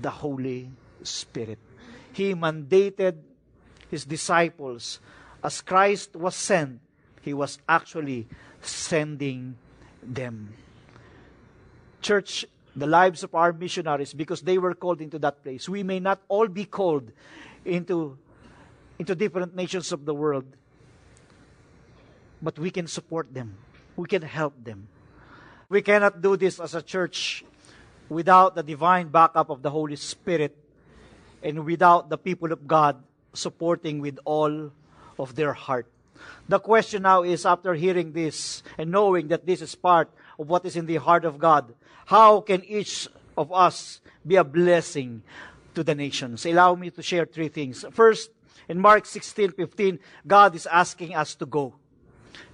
the 0.00 0.10
Holy 0.10 0.70
Spirit. 1.02 1.58
He 2.16 2.34
mandated 2.34 3.20
his 3.90 4.04
disciples 4.04 5.00
as 5.44 5.60
Christ 5.60 6.16
was 6.16 6.34
sent, 6.34 6.80
he 7.20 7.34
was 7.34 7.58
actually 7.68 8.26
sending 8.62 9.56
them 10.02 10.54
church, 12.06 12.46
the 12.76 12.86
lives 12.86 13.24
of 13.26 13.34
our 13.34 13.52
missionaries, 13.52 14.14
because 14.14 14.42
they 14.42 14.58
were 14.58 14.74
called 14.74 15.00
into 15.00 15.18
that 15.18 15.42
place. 15.42 15.68
We 15.68 15.82
may 15.82 15.98
not 15.98 16.22
all 16.28 16.46
be 16.46 16.64
called 16.64 17.10
into, 17.64 18.16
into 18.98 19.14
different 19.14 19.56
nations 19.56 19.90
of 19.90 20.04
the 20.04 20.14
world, 20.14 20.46
but 22.40 22.58
we 22.58 22.70
can 22.70 22.86
support 22.86 23.34
them. 23.34 23.58
We 23.96 24.06
can 24.06 24.22
help 24.22 24.54
them. 24.62 24.86
We 25.68 25.82
cannot 25.82 26.22
do 26.22 26.36
this 26.36 26.60
as 26.60 26.76
a 26.76 26.82
church 26.82 27.44
without 28.08 28.54
the 28.54 28.62
divine 28.62 29.08
backup 29.08 29.50
of 29.50 29.62
the 29.62 29.70
Holy 29.70 29.96
Spirit 29.96 30.56
and 31.46 31.64
without 31.64 32.10
the 32.10 32.18
people 32.18 32.50
of 32.50 32.66
God 32.66 32.98
supporting 33.32 34.00
with 34.00 34.18
all 34.24 34.72
of 35.16 35.36
their 35.36 35.52
heart. 35.52 35.86
The 36.48 36.58
question 36.58 37.02
now 37.02 37.22
is 37.22 37.46
after 37.46 37.74
hearing 37.74 38.10
this 38.10 38.64
and 38.76 38.90
knowing 38.90 39.28
that 39.28 39.46
this 39.46 39.62
is 39.62 39.74
part 39.76 40.10
of 40.40 40.48
what 40.48 40.66
is 40.66 40.74
in 40.74 40.86
the 40.86 40.96
heart 40.96 41.24
of 41.24 41.38
God, 41.38 41.72
how 42.06 42.40
can 42.40 42.64
each 42.64 43.06
of 43.38 43.52
us 43.52 44.00
be 44.26 44.34
a 44.34 44.42
blessing 44.42 45.22
to 45.76 45.84
the 45.84 45.94
nations? 45.94 46.44
Allow 46.44 46.74
me 46.74 46.90
to 46.90 47.02
share 47.02 47.26
three 47.26 47.48
things. 47.48 47.84
First, 47.92 48.30
in 48.68 48.80
Mark 48.80 49.06
16, 49.06 49.52
15, 49.52 50.00
God 50.26 50.56
is 50.56 50.66
asking 50.66 51.14
us 51.14 51.36
to 51.36 51.46
go. 51.46 51.74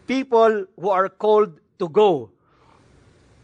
People 0.06 0.66
who 0.78 0.90
are 0.90 1.08
called 1.08 1.58
to 1.78 1.88
go, 1.88 2.28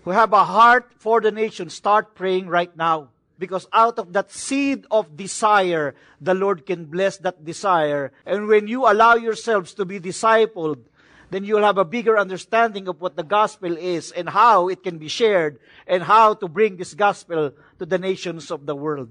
who 0.05 0.11
have 0.11 0.35
a 0.35 0.45
heart 0.45 0.93
for 0.99 1.23
the 1.23 1.33
nation, 1.33 1.71
start 1.71 2.15
praying 2.15 2.49
right 2.49 2.77
now. 2.77 3.09
Because 3.39 3.67
out 3.73 3.99
of 3.99 4.13
that 4.13 4.33
seed 4.33 4.85
of 4.91 5.17
desire, 5.17 5.95
the 6.21 6.35
Lord 6.35 6.67
can 6.67 6.87
bless 6.87 7.19
that 7.19 7.45
desire. 7.45 8.13
And 8.27 8.49
when 8.49 8.67
you 8.67 8.91
allow 8.91 9.15
yourselves 9.15 9.75
to 9.75 9.85
be 9.85 10.01
discipled, 10.01 10.79
then 11.31 11.45
you'll 11.45 11.63
have 11.63 11.79
a 11.79 11.85
bigger 11.85 12.19
understanding 12.19 12.89
of 12.89 13.01
what 13.01 13.17
the 13.17 13.23
gospel 13.23 13.77
is 13.77 14.11
and 14.13 14.29
how 14.29 14.69
it 14.69 14.83
can 14.83 14.99
be 14.99 15.09
shared 15.09 15.61
and 15.87 16.03
how 16.03 16.35
to 16.35 16.49
bring 16.49 16.77
this 16.77 16.95
gospel 16.95 17.53
to 17.79 17.87
the 17.87 17.99
nations 17.99 18.51
of 18.51 18.67
the 18.67 18.75
world. 18.75 19.11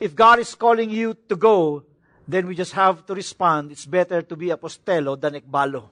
If 0.00 0.14
God 0.14 0.38
is 0.38 0.54
calling 0.54 0.90
you 0.90 1.16
to 1.28 1.36
go, 1.36 1.84
then 2.26 2.46
we 2.46 2.54
just 2.54 2.72
have 2.72 3.06
to 3.06 3.14
respond. 3.14 3.70
It's 3.70 3.86
better 3.86 4.22
to 4.22 4.36
be 4.36 4.48
apostelo 4.48 5.20
than 5.20 5.34
ekbalo. 5.34 5.90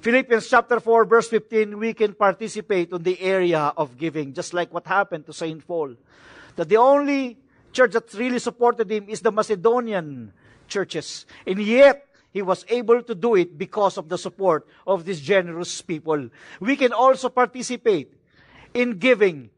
Philippians 0.00 0.48
chapter 0.48 0.80
4 0.80 1.04
verse 1.04 1.28
15, 1.28 1.78
we 1.78 1.94
can 1.94 2.14
participate 2.14 2.92
on 2.92 3.02
the 3.02 3.20
area 3.20 3.72
of 3.76 3.96
giving, 3.96 4.32
just 4.32 4.54
like 4.54 4.72
what 4.72 4.86
happened 4.86 5.26
to 5.26 5.32
St. 5.32 5.66
Paul. 5.66 5.94
That 6.56 6.68
the 6.68 6.76
only 6.76 7.38
church 7.72 7.92
that 7.92 8.12
really 8.14 8.38
supported 8.38 8.90
him 8.90 9.08
is 9.08 9.20
the 9.20 9.32
Macedonian 9.32 10.32
churches. 10.68 11.26
And 11.46 11.60
yet, 11.60 12.06
he 12.32 12.42
was 12.42 12.66
able 12.68 13.02
to 13.02 13.14
do 13.14 13.34
it 13.34 13.56
because 13.56 13.96
of 13.96 14.08
the 14.08 14.18
support 14.18 14.66
of 14.86 15.04
these 15.04 15.20
generous 15.20 15.80
people. 15.80 16.28
We 16.60 16.76
can 16.76 16.92
also 16.92 17.30
participate 17.30 18.12
in 18.74 18.98
giving 18.98 19.48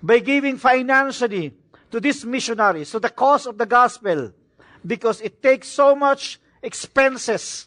by 0.00 0.20
giving 0.20 0.56
financially 0.58 1.54
to 1.90 1.98
these 1.98 2.24
missionaries, 2.24 2.90
to 2.92 3.00
the 3.00 3.10
cause 3.10 3.46
of 3.46 3.58
the 3.58 3.66
gospel, 3.66 4.32
because 4.86 5.20
it 5.20 5.42
takes 5.42 5.66
so 5.66 5.96
much 5.96 6.38
expenses 6.62 7.66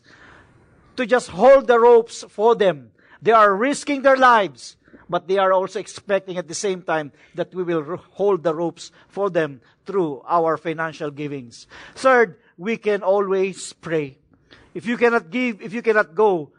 to 0.96 1.06
just 1.06 1.30
hold 1.30 1.68
the 1.68 1.80
ropes 1.80 2.24
for 2.30 2.56
them. 2.56 2.92
They 3.22 3.32
are 3.32 3.56
risking 3.56 4.02
their 4.02 4.18
lives, 4.18 4.78
but 5.10 5.28
they 5.28 5.38
are 5.38 5.54
also 5.54 5.80
expecting 5.80 6.38
at 6.38 6.48
the 6.48 6.56
same 6.56 6.82
time 6.82 7.12
that 7.36 7.54
we 7.54 7.64
will 7.64 7.98
hold 8.12 8.44
the 8.44 8.56
ropes 8.56 8.92
for 9.08 9.30
them 9.30 9.62
through 9.86 10.24
our 10.28 10.58
financial 10.58 11.12
givings. 11.12 11.68
Third, 11.96 12.40
we 12.58 12.78
can 12.78 13.04
always 13.04 13.74
pray. 13.74 14.18
If 14.74 14.86
you 14.86 14.98
cannot 14.98 15.30
give, 15.30 15.62
if 15.62 15.74
you 15.74 15.82
cannot 15.82 16.16
go, 16.16 16.52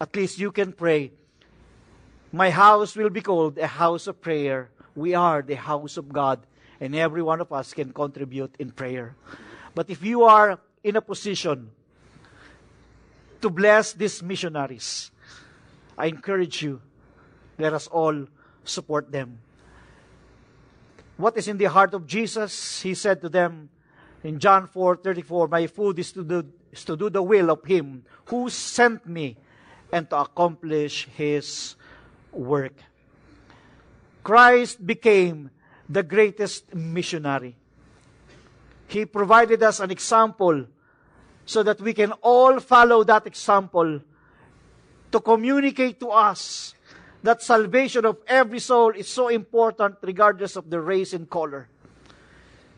at 0.00 0.14
least 0.16 0.38
you 0.38 0.50
can 0.50 0.72
pray. 0.72 1.12
My 2.32 2.50
house 2.50 2.96
will 2.96 3.10
be 3.10 3.20
called 3.20 3.58
a 3.58 3.66
house 3.66 4.06
of 4.06 4.20
prayer. 4.20 4.70
We 4.96 5.14
are 5.14 5.42
the 5.42 5.56
house 5.56 5.96
of 5.96 6.12
God, 6.12 6.46
and 6.80 6.94
every 6.94 7.22
one 7.22 7.40
of 7.40 7.52
us 7.52 7.72
can 7.72 7.92
contribute 7.92 8.54
in 8.58 8.72
prayer. 8.72 9.14
But 9.74 9.90
if 9.90 10.02
you 10.02 10.24
are 10.24 10.58
in 10.82 10.96
a 10.96 11.02
position 11.02 11.70
to 13.44 13.50
bless 13.50 13.92
these 13.92 14.22
missionaries. 14.22 15.12
I 15.98 16.06
encourage 16.06 16.62
you, 16.62 16.80
let 17.58 17.74
us 17.74 17.86
all 17.88 18.24
support 18.64 19.12
them. 19.12 19.38
What 21.18 21.36
is 21.36 21.46
in 21.46 21.58
the 21.58 21.66
heart 21.66 21.92
of 21.92 22.06
Jesus? 22.06 22.80
He 22.80 22.94
said 22.94 23.20
to 23.20 23.28
them 23.28 23.68
in 24.24 24.40
John 24.40 24.66
4 24.66 24.96
34, 24.96 25.48
My 25.48 25.66
food 25.66 25.98
is 25.98 26.10
to, 26.12 26.24
do, 26.24 26.42
is 26.72 26.86
to 26.86 26.96
do 26.96 27.10
the 27.10 27.22
will 27.22 27.50
of 27.50 27.62
Him 27.64 28.04
who 28.32 28.48
sent 28.48 29.06
me 29.06 29.36
and 29.92 30.08
to 30.08 30.24
accomplish 30.24 31.06
His 31.14 31.76
work. 32.32 32.72
Christ 34.24 34.84
became 34.84 35.50
the 35.86 36.02
greatest 36.02 36.74
missionary. 36.74 37.54
He 38.88 39.04
provided 39.04 39.62
us 39.62 39.80
an 39.80 39.90
example 39.90 40.64
so 41.46 41.62
that 41.62 41.80
we 41.80 41.92
can 41.92 42.12
all 42.22 42.60
follow 42.60 43.04
that 43.04 43.26
example 43.26 44.00
to 45.12 45.20
communicate 45.20 46.00
to 46.00 46.08
us 46.08 46.74
that 47.22 47.42
salvation 47.42 48.04
of 48.04 48.18
every 48.26 48.58
soul 48.58 48.90
is 48.90 49.08
so 49.08 49.28
important 49.28 49.96
regardless 50.02 50.56
of 50.56 50.68
the 50.68 50.80
race 50.80 51.12
and 51.12 51.28
color. 51.30 51.68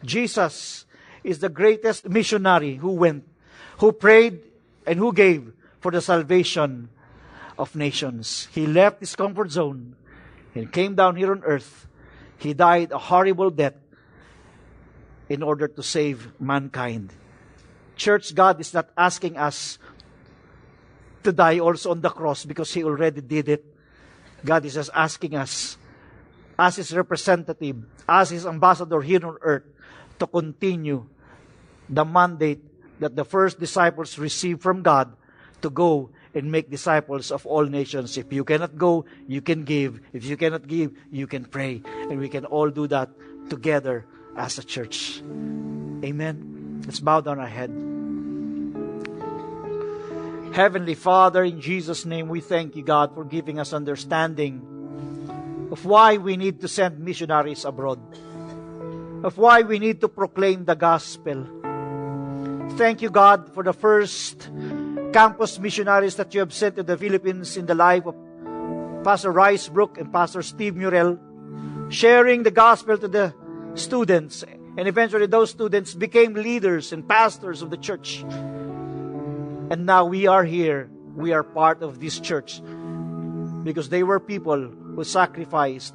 Jesus 0.05 0.85
is 1.25 1.41
the 1.41 1.49
greatest 1.49 2.09
missionary 2.09 2.77
who 2.77 2.93
went, 2.93 3.27
who 3.79 3.93
prayed, 3.93 4.41
and 4.87 4.99
who 4.99 5.13
gave 5.13 5.53
for 5.81 5.91
the 5.91 6.01
salvation 6.01 6.89
of 7.59 7.75
nations. 7.75 8.49
He 8.53 8.67
left 8.67 9.01
his 9.01 9.17
comfort 9.17 9.51
zone 9.51 9.97
and 10.55 10.73
came 10.73 10.95
down 10.95 11.17
here 11.17 11.33
on 11.33 11.43
earth. 11.43 11.89
He 12.39 12.55
died 12.55 12.93
a 12.93 12.99
horrible 12.99 13.51
death 13.51 13.75
in 15.29 15.43
order 15.43 15.67
to 15.67 15.83
save 15.83 16.31
mankind. 16.41 17.13
Church, 17.97 18.35
God 18.35 18.61
is 18.61 18.73
not 18.73 18.91
asking 18.97 19.37
us 19.37 19.79
to 21.25 21.33
die 21.33 21.59
also 21.59 21.91
on 21.91 22.01
the 22.01 22.11
cross 22.11 22.45
because 22.45 22.73
He 22.73 22.85
already 22.85 23.21
did 23.21 23.49
it. 23.49 23.65
God 24.45 24.65
is 24.65 24.75
just 24.75 24.91
asking 24.95 25.35
us, 25.35 25.77
as 26.59 26.77
His 26.77 26.95
representative, 26.95 27.83
as 28.09 28.31
His 28.31 28.47
ambassador 28.47 29.01
here 29.01 29.27
on 29.27 29.37
earth, 29.41 29.65
to 30.19 30.27
continue 30.27 31.07
the 31.89 32.05
mandate 32.05 32.63
that 33.01 33.17
the 33.17 33.25
first 33.25 33.59
disciples 33.59 34.19
received 34.19 34.63
from 34.63 34.83
God 34.83 35.17
to 35.63 35.71
go 35.71 36.11
and 36.35 36.53
make 36.53 36.71
disciples 36.71 37.33
of 37.33 37.47
all 37.47 37.65
nations. 37.65 38.17
If 38.17 38.33
you 38.33 38.45
cannot 38.45 38.77
go, 38.77 39.05
you 39.27 39.41
can 39.41 39.65
give. 39.65 40.01
If 40.13 40.25
you 40.25 40.37
cannot 40.37 40.67
give, 40.67 40.93
you 41.11 41.27
can 41.27 41.45
pray. 41.45 41.83
And 42.11 42.21
we 42.21 42.29
can 42.29 42.45
all 42.45 42.71
do 42.71 42.87
that 42.89 43.09
together 43.49 44.07
as 44.37 44.59
a 44.59 44.65
church. 44.65 45.23
Amen. 46.05 46.56
Let's 46.87 47.01
bow 47.01 47.21
down 47.21 47.41
our 47.41 47.51
head. 47.51 47.71
Heavenly 50.55 50.95
Father, 50.95 51.45
in 51.45 51.61
Jesus' 51.61 52.07
name, 52.07 52.29
we 52.29 52.41
thank 52.41 52.77
you, 52.77 52.83
God, 52.83 53.13
for 53.13 53.25
giving 53.25 53.59
us 53.59 53.73
understanding 53.73 55.69
of 55.71 55.85
why 55.85 56.17
we 56.17 56.37
need 56.37 56.61
to 56.61 56.69
send 56.69 57.01
missionaries 57.01 57.65
abroad, 57.65 57.99
of 59.25 59.37
why 59.37 59.63
we 59.63 59.79
need 59.79 60.01
to 60.01 60.09
proclaim 60.09 60.65
the 60.65 60.77
gospel. 60.77 61.45
Thank 62.79 63.03
you, 63.03 63.11
God, 63.11 63.53
for 63.53 63.65
the 63.65 63.73
first 63.73 64.49
campus 65.13 65.59
missionaries 65.59 66.15
that 66.17 66.33
you 66.33 66.41
have 66.41 66.55
sent 66.55 66.77
to 66.77 66.83
the 66.85 66.97
Philippines 66.97 67.57
in 67.57 67.67
the 67.67 67.75
life 67.75 68.07
of 68.07 68.15
Pastor 69.03 69.33
Rice 69.33 69.69
Broocks 69.69 69.99
and 69.99 70.13
Pastor 70.13 70.43
Steve 70.43 70.77
Murrell, 70.77 71.19
sharing 71.91 72.45
the 72.45 72.51
gospel 72.51 72.97
to 72.97 73.09
the 73.09 73.35
students. 73.75 74.45
And 74.77 74.89
eventually, 74.89 75.27
those 75.27 75.51
students 75.51 75.95
became 75.95 76.35
leaders 76.35 76.93
and 76.93 77.09
pastors 77.09 77.63
of 77.63 77.71
the 77.71 77.79
church. 77.79 78.23
And 79.71 79.87
now 79.87 80.05
we 80.05 80.27
are 80.27 80.45
here. 80.45 80.91
We 81.15 81.33
are 81.33 81.43
part 81.43 81.83
of 81.83 81.99
this 81.99 82.21
church 82.21 82.61
because 83.65 83.89
they 83.89 84.03
were 84.03 84.21
people 84.21 84.69
who 84.69 85.03
sacrificed. 85.03 85.95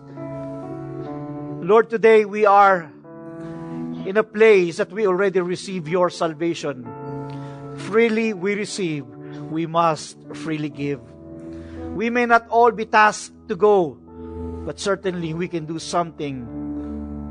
Lord, 1.62 1.90
today 1.90 2.26
we 2.26 2.46
are 2.46 2.92
in 4.06 4.18
a 4.18 4.24
place 4.24 4.78
that 4.78 4.92
we 4.92 5.06
already 5.06 5.40
receive 5.42 5.88
your 5.88 6.10
salvation. 6.10 6.90
Freely 7.78 8.34
we 8.34 8.56
receive, 8.56 9.06
we 9.52 9.68
must 9.68 10.18
freely 10.34 10.70
give. 10.70 11.00
We 11.94 12.10
may 12.10 12.26
not 12.26 12.48
all 12.50 12.72
be 12.72 12.86
tasked 12.86 13.48
to 13.48 13.56
go, 13.56 13.98
but 14.66 14.80
certainly 14.80 15.34
we 15.34 15.48
can 15.48 15.66
do 15.66 15.78
something 15.78 16.61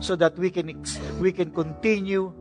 so 0.01 0.16
that 0.16 0.36
we 0.36 0.51
can 0.51 0.82
we 1.20 1.32
can 1.32 1.51
continue 1.53 2.32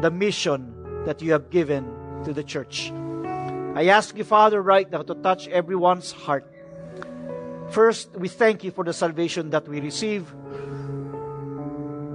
the 0.00 0.10
mission 0.10 0.74
that 1.04 1.22
you 1.22 1.32
have 1.32 1.50
given 1.50 1.84
to 2.24 2.32
the 2.32 2.42
church. 2.42 2.92
I 3.76 3.86
ask 3.86 4.16
you, 4.16 4.24
Father, 4.24 4.60
right 4.60 4.90
now 4.90 5.02
to 5.02 5.14
touch 5.14 5.46
everyone's 5.48 6.10
heart. 6.10 6.44
First, 7.70 8.10
we 8.16 8.26
thank 8.26 8.64
you 8.64 8.72
for 8.72 8.82
the 8.82 8.92
salvation 8.92 9.50
that 9.50 9.68
we 9.68 9.80
receive. 9.80 10.26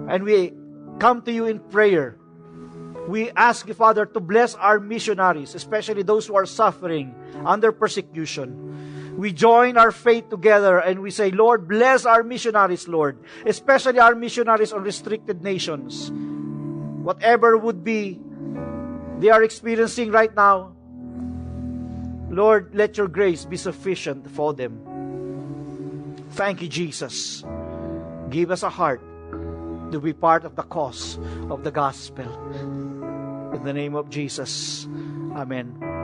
And 0.09 0.23
we 0.23 0.53
come 0.99 1.21
to 1.23 1.32
you 1.32 1.45
in 1.45 1.59
prayer. 1.59 2.17
We 3.07 3.32
ask 3.32 3.67
you, 3.67 3.73
Father, 3.73 4.05
to 4.05 4.19
bless 4.19 4.55
our 4.55 4.80
missionaries, 4.80 5.55
especially 5.55 6.03
those 6.03 6.28
who 6.28 6.36
are 6.36 6.45
suffering 6.45 7.15
under 7.45 7.71
persecution. 7.71 8.94
We 9.18 9.32
join 9.32 9.78
our 9.78 9.91
faith 9.91 10.30
together 10.30 10.80
and 10.80 10.99
we 10.99 11.09
say, 11.09 11.32
Lord, 11.32 11.68
bless 11.68 12.05
our 12.05 12.24
missionaries, 12.24 12.88
Lord, 12.88 13.18
especially 13.45 13.99
our 13.99 14.13
missionaries 14.13 14.74
on 14.74 14.84
restricted 14.84 15.41
nations. 15.41 16.11
Whatever 16.11 17.57
would 17.57 17.84
be 17.84 18.20
they 19.20 19.30
are 19.30 19.43
experiencing 19.43 20.11
right 20.11 20.34
now, 20.36 20.76
Lord, 22.30 22.76
let 22.76 22.97
your 22.97 23.07
grace 23.07 23.45
be 23.45 23.55
sufficient 23.55 24.30
for 24.32 24.53
them. 24.53 24.82
Thank 26.32 26.61
you, 26.61 26.68
Jesus. 26.68 27.43
Give 28.30 28.51
us 28.51 28.63
a 28.63 28.70
heart 28.70 29.01
to 29.91 29.99
be 30.01 30.11
part 30.11 30.43
of 30.43 30.55
the 30.55 30.63
cause 30.63 31.18
of 31.49 31.63
the 31.63 31.72
gospel. 31.72 32.28
In 33.53 33.63
the 33.63 33.72
name 33.72 33.95
of 33.95 34.09
Jesus. 34.09 34.86
Amen. 35.34 35.94